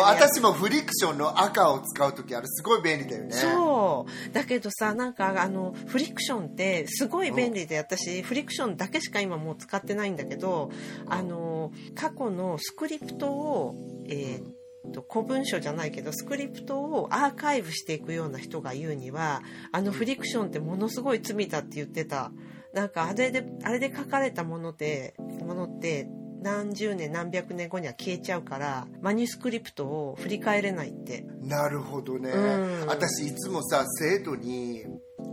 [0.02, 3.32] 私もフリクションの赤を使う時あれすごい便利だよね。
[3.32, 4.34] そう。
[4.34, 10.72] だけどさなんかあのフリクションってすごい便利で、私フリクションだけしか今もう使ってないんだけど、
[11.08, 13.76] あの過去のスクリプトを
[14.08, 14.60] えー
[14.92, 22.32] と古文書じゃないけどスクリプトをアーカイブしていくような人が言うにはあのフリクションってものすごい罪だって言ってた。
[22.74, 26.08] なんかあれであれで書かれたものでものって
[26.42, 31.26] 何十年何百年後には消えちゃうからマニュースクリプトを振り返れないって。
[31.42, 34.86] なるほどね、うん、私いつもさ生徒に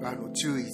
[0.03, 0.65] あの注意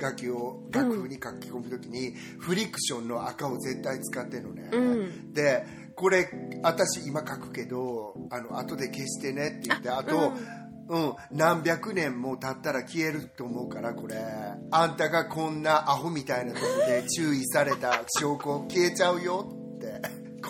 [0.00, 5.64] 書きを楽譜に書き込む時に、うん、フリクションの赤を絶対使ってんのね、うん、で
[5.94, 6.28] これ
[6.62, 10.32] 私今書くけどあの後で消してねって言ってあと、
[10.88, 14.16] うん、何百年も経ったら消えると思うからこれ。
[14.70, 19.59] あんたがこんなアホみたいなとこで注意された証拠消えちゃうよ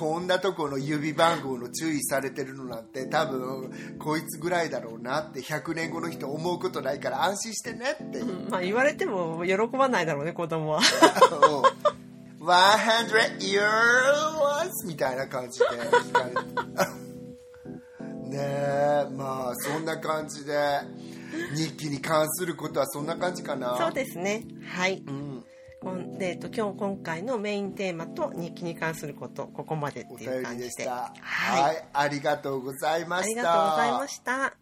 [0.00, 10.80] こんなとこの指番号の注意されてるのなんて多分こいつぐらいだろうなって100年後の人思うことないから安心してねって、うん、まあ言われても喜ばないだろうね子供は。
[12.40, 16.40] 100 years みたいな感じで聞かれて。
[18.30, 20.56] ねえまあそんな感じで。
[21.54, 23.76] 日記に関することはそんな感じかな。
[23.78, 24.44] そうですね。
[24.66, 25.29] はい、うん
[26.18, 30.64] でえっと今日今回のメインテーマと日記に関することここまでっていう感じで。
[30.66, 31.12] でした。
[31.20, 34.52] はい、はい、ありがとうございまありしたがとうございました。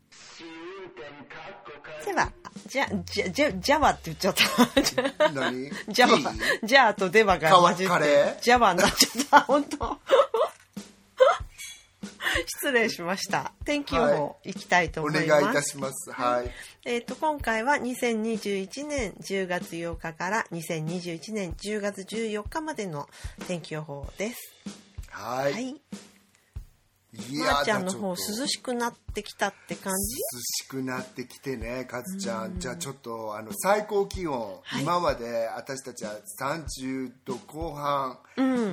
[2.05, 2.33] では
[2.67, 5.31] じゃじゃじゃじゃわって言っちゃった。
[5.33, 5.71] 何？
[5.89, 6.19] じゃわ
[6.63, 8.41] じゃあとデバが混じってー？
[8.41, 9.41] ジャワになっちゃった。
[9.41, 9.99] 本当
[12.47, 13.53] 失礼しました。
[13.65, 16.13] 天気予報いきたいとお思います、願いいたします。
[16.13, 16.51] はい。
[16.85, 23.09] えー、と今回は2021年10月8日から2021年10月14日までの
[23.47, 24.55] 天気予報です。
[25.11, 25.81] はい、はい、い
[27.39, 30.17] まー、ちゃんの方涼しくなってきたって感じ？
[30.17, 32.59] 涼しくなってきてねカズちゃん。
[32.61, 38.19] じゃあちょっとあの最高気温、今まで私たちは30度後半、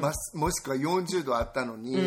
[0.02, 1.98] まもしくは40度あったのに、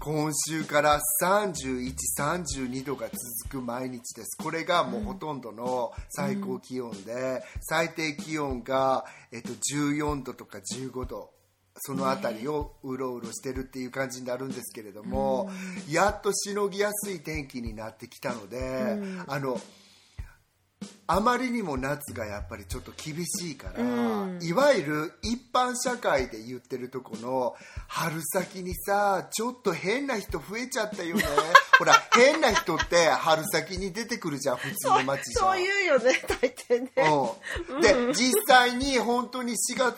[0.00, 4.36] 今週から3132度が続く毎日です。
[4.42, 11.30] これがもうほとんどの最高気温で、最低気温が、えっと、14度とか15度
[11.76, 15.50] その辺りをうろうろしてるっていう感じになるんですけれども、
[15.90, 19.60] やっとしのぎやすい天気になってきたので、あの
[21.06, 23.80] あまりにも夏がやっぱりちょっと厳しいから、
[24.40, 27.54] いわゆる一般社会で言ってるとこの
[27.88, 31.24] 春先にさちょっと変な人増えちゃったよね。
[31.78, 35.46] ほら変な人って春先に出てくるじゃん普通の街じゃん。
[35.46, 36.90] そういうよね大抵ね。
[37.68, 39.96] うん、で実際に本当に4月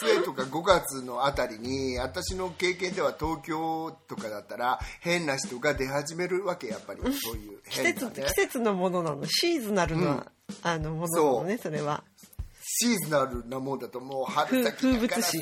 [0.00, 7.00] 末とか5月のあたりに私の経験では東京とかだったら変な人が出始めるわけやっぱり。
[7.00, 9.26] そういう季節変な、ね、季節のものなの。
[9.26, 10.26] シーズナルな、
[10.62, 12.04] あのものなのねそれは。
[12.82, 15.22] シーズナルなもんだともう春風先だから。
[15.22, 15.38] 詩。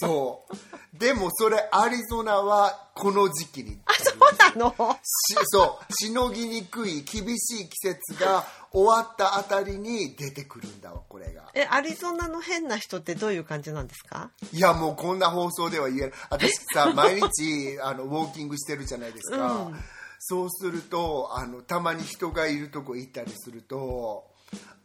[0.00, 0.98] そう。
[0.98, 3.78] でもそれアリゾナはこの時期に。
[3.86, 4.96] あそうなの？
[5.02, 5.92] しそう。
[5.94, 11.44] しのぎにくい厳しい季節が終わったあたりに出てくるんだわこれが。
[11.54, 14.30] えアリゾナの変な人ってどういう感じなんですか？
[14.52, 16.12] いやもうこんな放送では言えない。
[16.30, 19.70] 私さ 毎日あのウォーキングしてるじゃないですか、
[20.18, 24.26] そうするとあのたまに人がいるとこ行ったりすると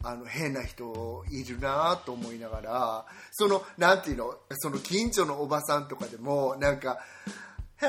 [0.02, 6.90] あの変な人いるなと思いながらそのなんていうのその近所のおばさんとかでもなんか
[7.80, 7.88] 「は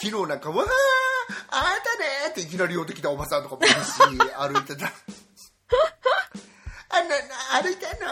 [0.00, 3.78] 昨日なんかわああなたね」っていきなり寄ってきたおばさんとかもいるし
[4.36, 4.92] 歩いてた
[6.90, 8.06] あなな歩いてんの？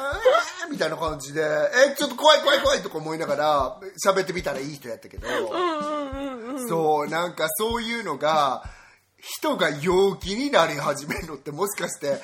[0.70, 1.42] みたいな感じで
[1.92, 5.26] 「えちょっと怖い怖い怖い」とか思いながら喋ってみたらいい人やったけど、
[6.68, 8.64] そうなんかそういうのが
[9.18, 12.20] 人が陽気になり始めるのってもしかして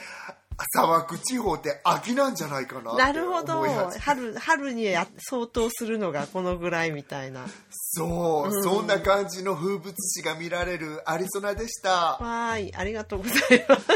[0.70, 3.62] 砂漠地方って秋なんじゃないかななるほど。
[3.98, 7.44] 春春にや相当するのがこのぐらいみたいな。
[7.70, 11.90] そう、そんな感じの風物詩が見られるアリゾナでした。
[11.90, 12.74] わーい。
[12.74, 13.92] ありがとうございます。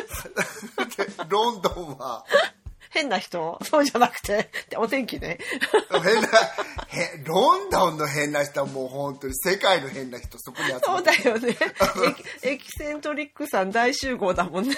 [0.97, 2.25] でロンドンは？
[2.91, 3.59] 変な人？
[3.63, 4.51] そうじゃなくて。
[4.71, 5.39] でお天気ね。
[6.03, 6.29] 変な
[6.89, 11.57] へロンドンの変な人はもう本当に世界の変な人そこに集まそうだよね。
[12.43, 14.75] エキエキセントリックさん大集合だもんね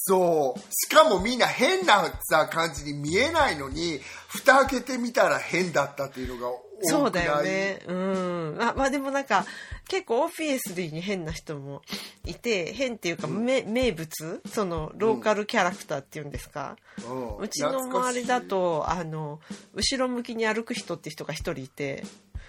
[0.00, 0.60] そう。
[0.72, 7.80] しかもみんな変なさ感じに見えないのに蓋開けてみたら変だったっていうのがそうだよね。
[7.86, 8.56] うん。
[8.60, 9.44] あまあでもなんか
[9.88, 11.82] 結構オフィスリーに変な人も
[12.24, 14.40] いて変っていうか、め名物？
[14.46, 17.36] そのローカルキャラクターっていうんですか、うん。
[17.38, 19.40] うちの周りだとあの
[19.74, 22.04] 後ろ向きに歩く人って人が一人いて。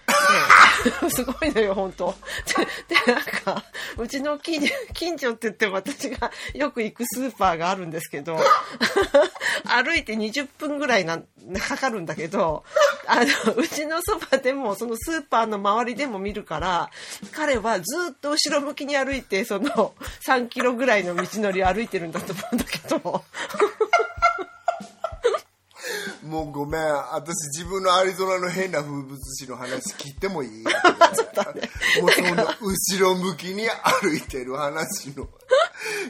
[1.10, 2.16] すごいのよ本当
[2.88, 3.64] ででなんか
[3.98, 4.62] うちの近
[5.18, 8.40] 所って言っても私がよく行くスーパーがあるんですけど
[9.66, 11.22] 歩いて20分ぐらいな
[11.60, 12.64] かかるんだけど
[13.08, 16.90] あのうちのそばでもそのスーパーの周りでも見るから
[17.32, 23.24] 彼はずっと後ろ向きに歩いてその3キロぐらいの道のりを歩いてるんだと思うんだけど。
[26.30, 26.82] もうごめん。
[27.14, 30.64] 私自分のアリゾナの変な風物詩の話聞いてもいい？
[32.02, 33.68] もうその後ろ向きに
[34.02, 35.28] 歩いてる話の。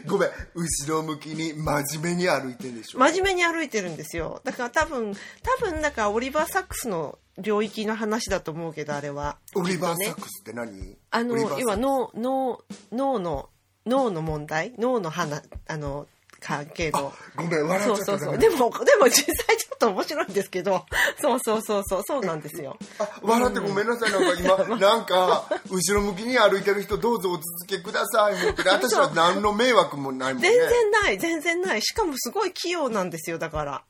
[0.05, 0.30] ごめん。
[0.55, 2.99] 後ろ向きに真面目に歩いてるでしょ。
[2.99, 4.41] 真面目に歩いてるんですよ。
[4.43, 9.38] だから多分多分なんかオリバー・サックスの領域の話だと思うけどあれは。
[9.55, 10.97] オリバー・サックスって何？
[11.11, 12.61] あの要は脳脳
[12.91, 13.49] 脳の
[13.86, 14.74] 脳の問題？
[14.78, 16.07] 脳の話あの
[16.40, 17.14] 関係の。
[17.36, 20.86] ごめん笑そうっちゃったそうそうでもでも実際ちょっと面白いんですけど。
[21.22, 22.04] そうそうそうそう。
[22.06, 22.78] そうなんですよ。
[23.00, 24.12] あ笑ってごめんなさい。
[24.12, 28.36] なんか今なんか後ろ向きに歩いてる人どうぞお続けください
[28.66, 30.50] 私は何の迷惑もないもんね。
[30.50, 31.82] 全然ない全然ない。
[31.82, 33.84] しかもすごい器用なんですよだから。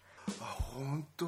[0.80, 1.28] 本当、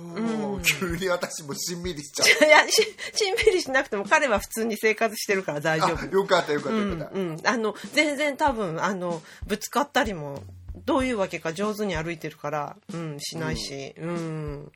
[0.63, 2.47] 急に私もしんみりしちゃう。
[2.47, 2.81] いやし
[3.13, 6.05] しんみりしなくても彼は普通に生活してるから大丈夫。
[6.05, 10.41] よかったよかったよかった、うん、うん、あの全然多分あのぶつかったりも
[10.75, 14.71] どういうわけか上手に歩いてるからうんしないしうん、うん。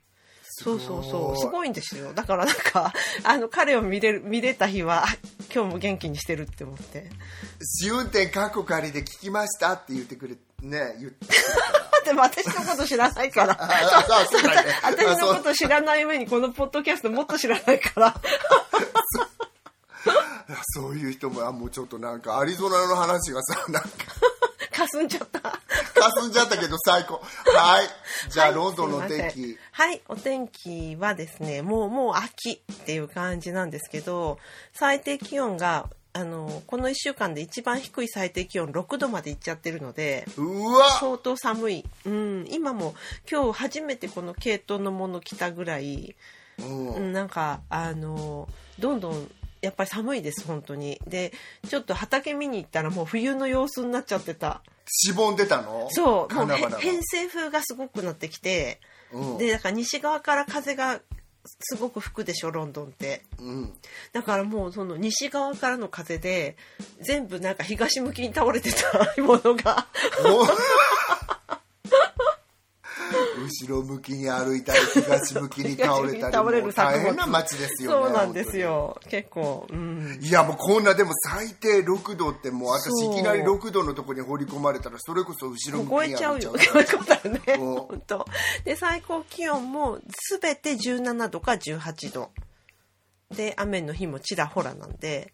[0.57, 1.37] そうそうそう。
[1.37, 1.69] すごい。
[1.69, 2.13] んですよ。
[2.13, 2.93] だからなんか
[3.23, 5.05] あの彼を見れる見れた日は
[5.53, 7.09] 今日も元気にしてるって思って。
[7.61, 11.27] 試運転過去仮で聞きましたって言ってくれね言って
[12.05, 13.57] でも 私のこと知らないから。
[14.81, 18.21] 私のこと知らない上にこのポッドキャストもっと知らないから。
[20.75, 23.89] そういう人もあもうちょっとなんかアリゾナの話がさなんか
[24.75, 25.39] かすんじゃった。
[25.39, 25.59] か
[26.17, 27.21] すんじゃったけど最高。
[27.45, 27.87] はい。
[28.29, 29.57] じゃあ、はい、ロンドンのお天気。
[29.71, 34.39] はいお天気はですねもうもう秋っていう感じなんですけど
[34.73, 40.91] 最低気温があのこの1週間で一番低い最低気温6度までいっちゃってるのでうわ！
[40.99, 42.95] 相当寒い、うん、今も
[43.29, 46.15] 今日初めてこの系統のもの着たぐらい、
[46.59, 48.47] うん、なんかあの
[48.79, 49.29] どんどん
[49.65, 50.99] やっぱり寒いです本当に。
[51.07, 51.33] で
[51.67, 54.61] ちょっと畑見に行ったらもう冬の様子になっちゃってた。
[54.87, 55.87] しぼんでたの？
[55.91, 56.47] そうもう
[56.79, 58.79] 偏西風がすごくなってきて、
[59.11, 61.01] うん、でだから西側から風が
[61.59, 63.73] すごく吹くでしょロンドンって、うん、
[64.13, 66.55] だからもうその西側からの風で
[67.01, 69.87] 全部なんか東向きに倒れてた ものが
[73.37, 78.99] 後ろ向きに歩いたり東向きに倒れたり倒れる大変な街ですよねそうなんですよ。
[79.09, 88.25] 結構、うん、いやもうこんなでも最低6度ってもう私いきなり6度のところに放り込まれたらそれこそ後ろ向きに歩いちゃうそういうことだね本当。
[88.63, 89.99] で最高気温も
[90.41, 92.31] 全て17度か18度。
[93.35, 95.33] で雨の日もちらほらなんで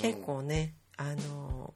[0.00, 1.74] 結構ね、うん、あの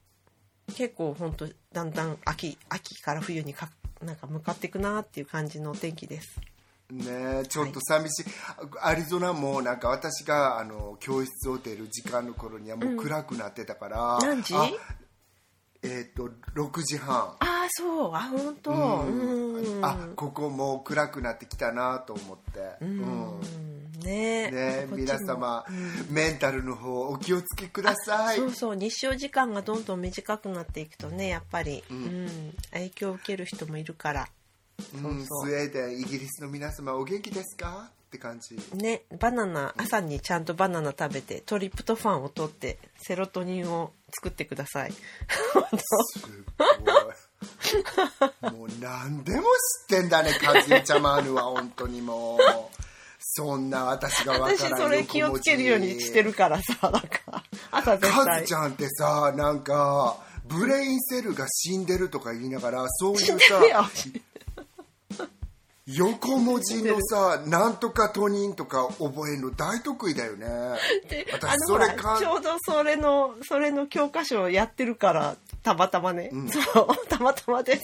[0.74, 3.68] 結構本当だんだん秋秋から冬にか
[4.02, 6.40] なんか向かっていくなっていう感じのお天気です。
[6.90, 14.54] ねちょっと寂しい、はい、アリゾナもなんか私があの教室を出る時間の頃にはもう暗くなってたから、うん、何時？
[15.87, 17.16] えっ、ー、と6時半。
[17.16, 18.14] ああそう。
[18.14, 22.61] あ本当、うん、あここもう暗くなってきたなと思って。
[22.80, 23.41] うん、
[24.03, 24.51] ね。
[24.51, 28.37] ね皆様、うん、メンタルの方お気をつけください。
[28.37, 28.76] そうそう。
[28.76, 34.28] 日照時間がどんどん短くなっていくとねやっぱり、うん、うん、影響を受ける人もいるから。
[34.78, 35.49] そうそう。
[35.49, 37.91] スウェーデンイギリスの皆様お元気ですか？
[38.07, 38.57] って感じ。
[38.74, 44.92] ねバナナ朝にちゃんとバナナ食べてトリプトファンを取ってセロトニンを作ってください。
[44.92, 44.98] す
[48.40, 48.52] ごい。
[48.52, 51.42] もう何でも知ってんだねカズイちゃまぬは。
[51.44, 52.38] 本当にもう。
[53.18, 58.24] そんな私が分からん私それ気をつけるようにしてるからさなんか朝絶対。
[58.24, 63.36] カズちゃんってさなんかブレインセルが死んでるとか言いながらそういうさ
[65.87, 70.47] 横文字のさ「なんとかトニン」とか覚えるの大得意だよね。
[71.32, 77.82] 私それかちょうどそれのそれの教科書をやってるからたまたまね、うん、そう たまたまです。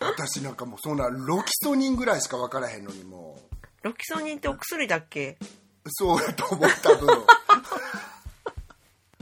[0.00, 3.86] 私なんかもうそんなロキソニンぐらいしか分からへんのにもう。
[3.86, 5.38] ロキソニンってお薬だっけ？
[5.90, 7.08] そうやと思った分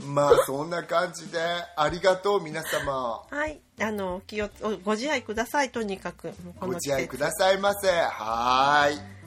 [0.07, 1.39] まあそんな感じで。
[1.75, 3.23] ありがとう皆様。
[3.29, 3.59] はい。
[3.79, 4.49] あの気を
[4.83, 6.33] ご自愛くださいとにかく。
[6.59, 7.89] ご自愛くださいませ。
[7.89, 9.20] はい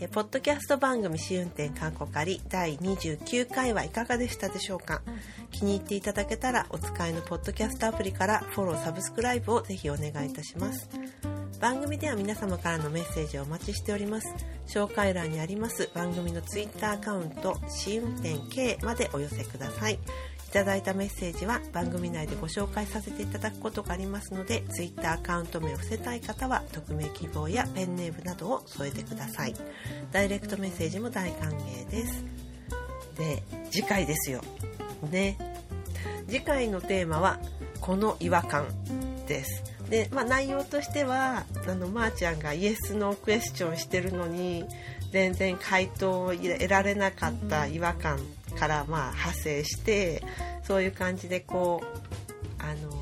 [0.00, 5.02] えポッドキャスト番組試運転観光仮第29回はいかがでしたでしょうか？
[5.52, 10.88] 気に入っていただけたらお使いのポッドキャストアプリからフォローサブスクライブをぜひお願いいたします。
[11.60, 14.34] 番組では皆様からのメッセージをお待ちしております。
[14.66, 19.98] 紹介欄にあります番組のツイッターアカウント試運転 K までお寄せください。
[20.62, 29.54] だいたメッセージは番組内でご紹介させていただくことがありますので Twitter アカウント名を伏せたい方は匿名希望やペンネームなどを添えてください。
[30.12, 32.24] ダイレクトメッセージも大歓迎です。
[33.16, 34.42] で次回ですよ。
[35.10, 35.38] ね。
[36.28, 37.38] 次回のテーマは
[37.80, 38.66] この違和感
[39.26, 39.74] です。
[39.88, 44.64] で、まあ、内容としてはあのまー、あ、ちゃんがイエスのクエスチョンしてるのに
[45.12, 48.18] 全然回答を得られなかった違和感。
[48.58, 50.22] からまあ派生して
[50.62, 52.92] そういう感じでこうあの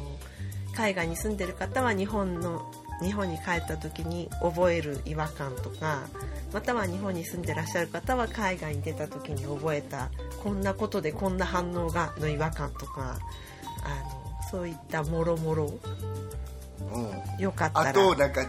[0.74, 2.70] 海外に住んでる方は日本の
[3.02, 6.06] 日本に帰った時に覚える違和感とか
[6.52, 10.10] または日本に住んでらっしゃる方は海外に出た時に覚えた
[10.42, 13.18] こんなことでこんな反応がの違和感とか
[13.82, 15.72] あのそういったもろもろ、
[17.38, 17.90] よかったら。
[17.90, 18.44] あとなんか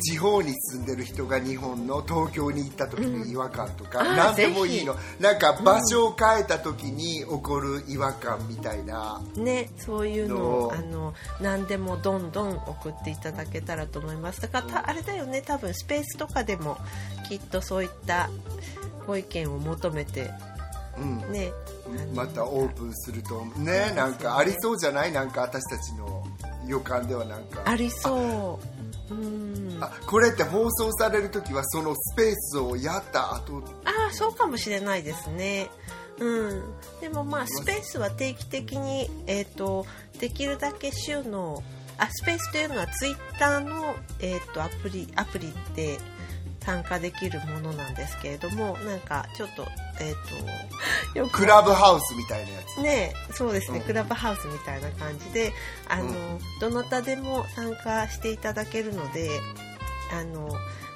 [0.00, 4.94] 地方に住んでる人が日本の東京に行った時の違和感とか、うん何でもいいの。
[5.20, 14.40] なんか場所を変えた時に起こる違和感みたいな、ね、そういうのをのあの何でもどんどん送っていただけたらと思います。
[14.42, 15.42] だからたあれだよね。
[15.42, 16.76] 多分スペースとかでも
[17.28, 18.28] きっとそういった
[19.06, 20.30] ご意見を求めて
[20.98, 21.52] うん、ね
[22.14, 23.92] またオープンするとね。
[23.94, 25.12] なんかありそうじゃない？
[25.12, 26.24] なんか私たちの
[26.66, 27.62] 予感ではなんか。
[27.64, 28.58] ありそ
[29.10, 29.14] う。
[29.14, 29.78] うん。
[29.80, 33.62] あこれって放送される時はそのスペースをやった後。
[33.84, 35.70] ああそうかもしれないですね。
[36.18, 36.62] うん。
[37.00, 39.86] でもまあスペースは定期的にえっ、と
[40.18, 41.62] できるだけ週の
[41.98, 45.98] あスペースというのはツイッターの、えー、とアプリアプリで
[46.66, 49.66] 参加できるものなんですけれどもなんかちょっと
[50.00, 50.14] えっ、
[51.14, 51.40] とよく。
[51.40, 52.82] クラブハウスみたいなやつ。
[52.82, 53.84] ねそうですね、うん。
[53.84, 55.52] クラブハウスみたいな感じで
[55.88, 56.40] あの、うん。
[56.60, 59.30] どなたでも参加していただけるので
[60.12, 60.50] あの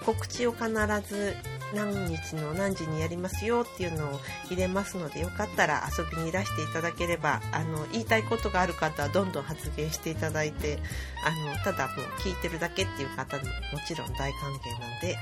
[0.04, 0.68] 告知を必
[1.08, 1.34] ず
[1.74, 10.78] 何日の何時にやりますよっていうのを入れますのでよかったら遊びにいらしていただければあの言いたいことがある方はどんどん発言していただいて
[11.24, 13.50] あのただもう聞いてるだけっていう方もも
[13.86, 15.16] ちろん大歓迎なので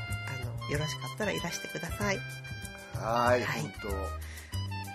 [0.71, 2.19] よろしかったらいらしてください。
[2.95, 3.61] はいはい。
[3.61, 3.73] 本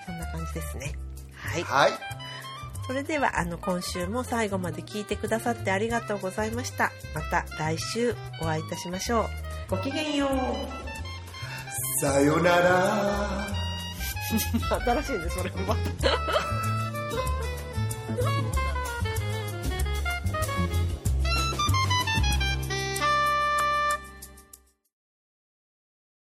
[0.05, 0.93] そんな感じですね。
[1.35, 1.63] はい。
[1.63, 1.91] 当はい。
[2.85, 6.91] それではあの今週も最後まで聞いてくださってありがとうございました。
[7.15, 9.27] また来週お会いいたしましょう。
[9.69, 12.01] ごきげんよう。
[12.01, 13.53] さよなら。
[14.33, 15.75] 新しいねそれも